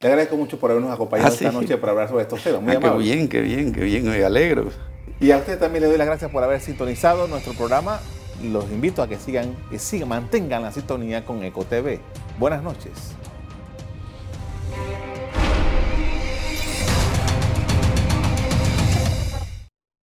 Le 0.00 0.08
agradezco 0.08 0.36
mucho 0.36 0.60
por 0.60 0.70
habernos 0.70 0.92
acompañado 0.92 1.30
ah, 1.30 1.34
esta 1.34 1.50
noche 1.50 1.76
para 1.76 1.90
hablar 1.90 2.08
sobre 2.08 2.22
estos 2.22 2.40
temas. 2.42 2.62
Muy 2.62 2.76
ah, 2.76 2.80
Qué 2.80 2.98
bien, 2.98 3.28
qué 3.28 3.40
bien, 3.40 3.72
qué 3.72 3.80
bien, 3.80 4.08
me 4.08 4.22
alegro. 4.22 4.70
Y 5.18 5.32
a 5.32 5.38
usted 5.38 5.58
también 5.58 5.82
le 5.82 5.88
doy 5.88 5.98
las 5.98 6.06
gracias 6.06 6.30
por 6.30 6.44
haber 6.44 6.60
sintonizado 6.60 7.26
nuestro 7.26 7.52
programa. 7.54 8.00
Los 8.42 8.70
invito 8.70 9.02
a 9.02 9.08
que 9.08 9.18
sigan, 9.18 9.56
que 9.68 9.78
sigan, 9.78 10.08
mantengan 10.08 10.62
la 10.62 10.72
sintonía 10.72 11.24
con 11.24 11.42
EcoTV. 11.42 11.98
Buenas 12.38 12.62
noches. 12.62 13.17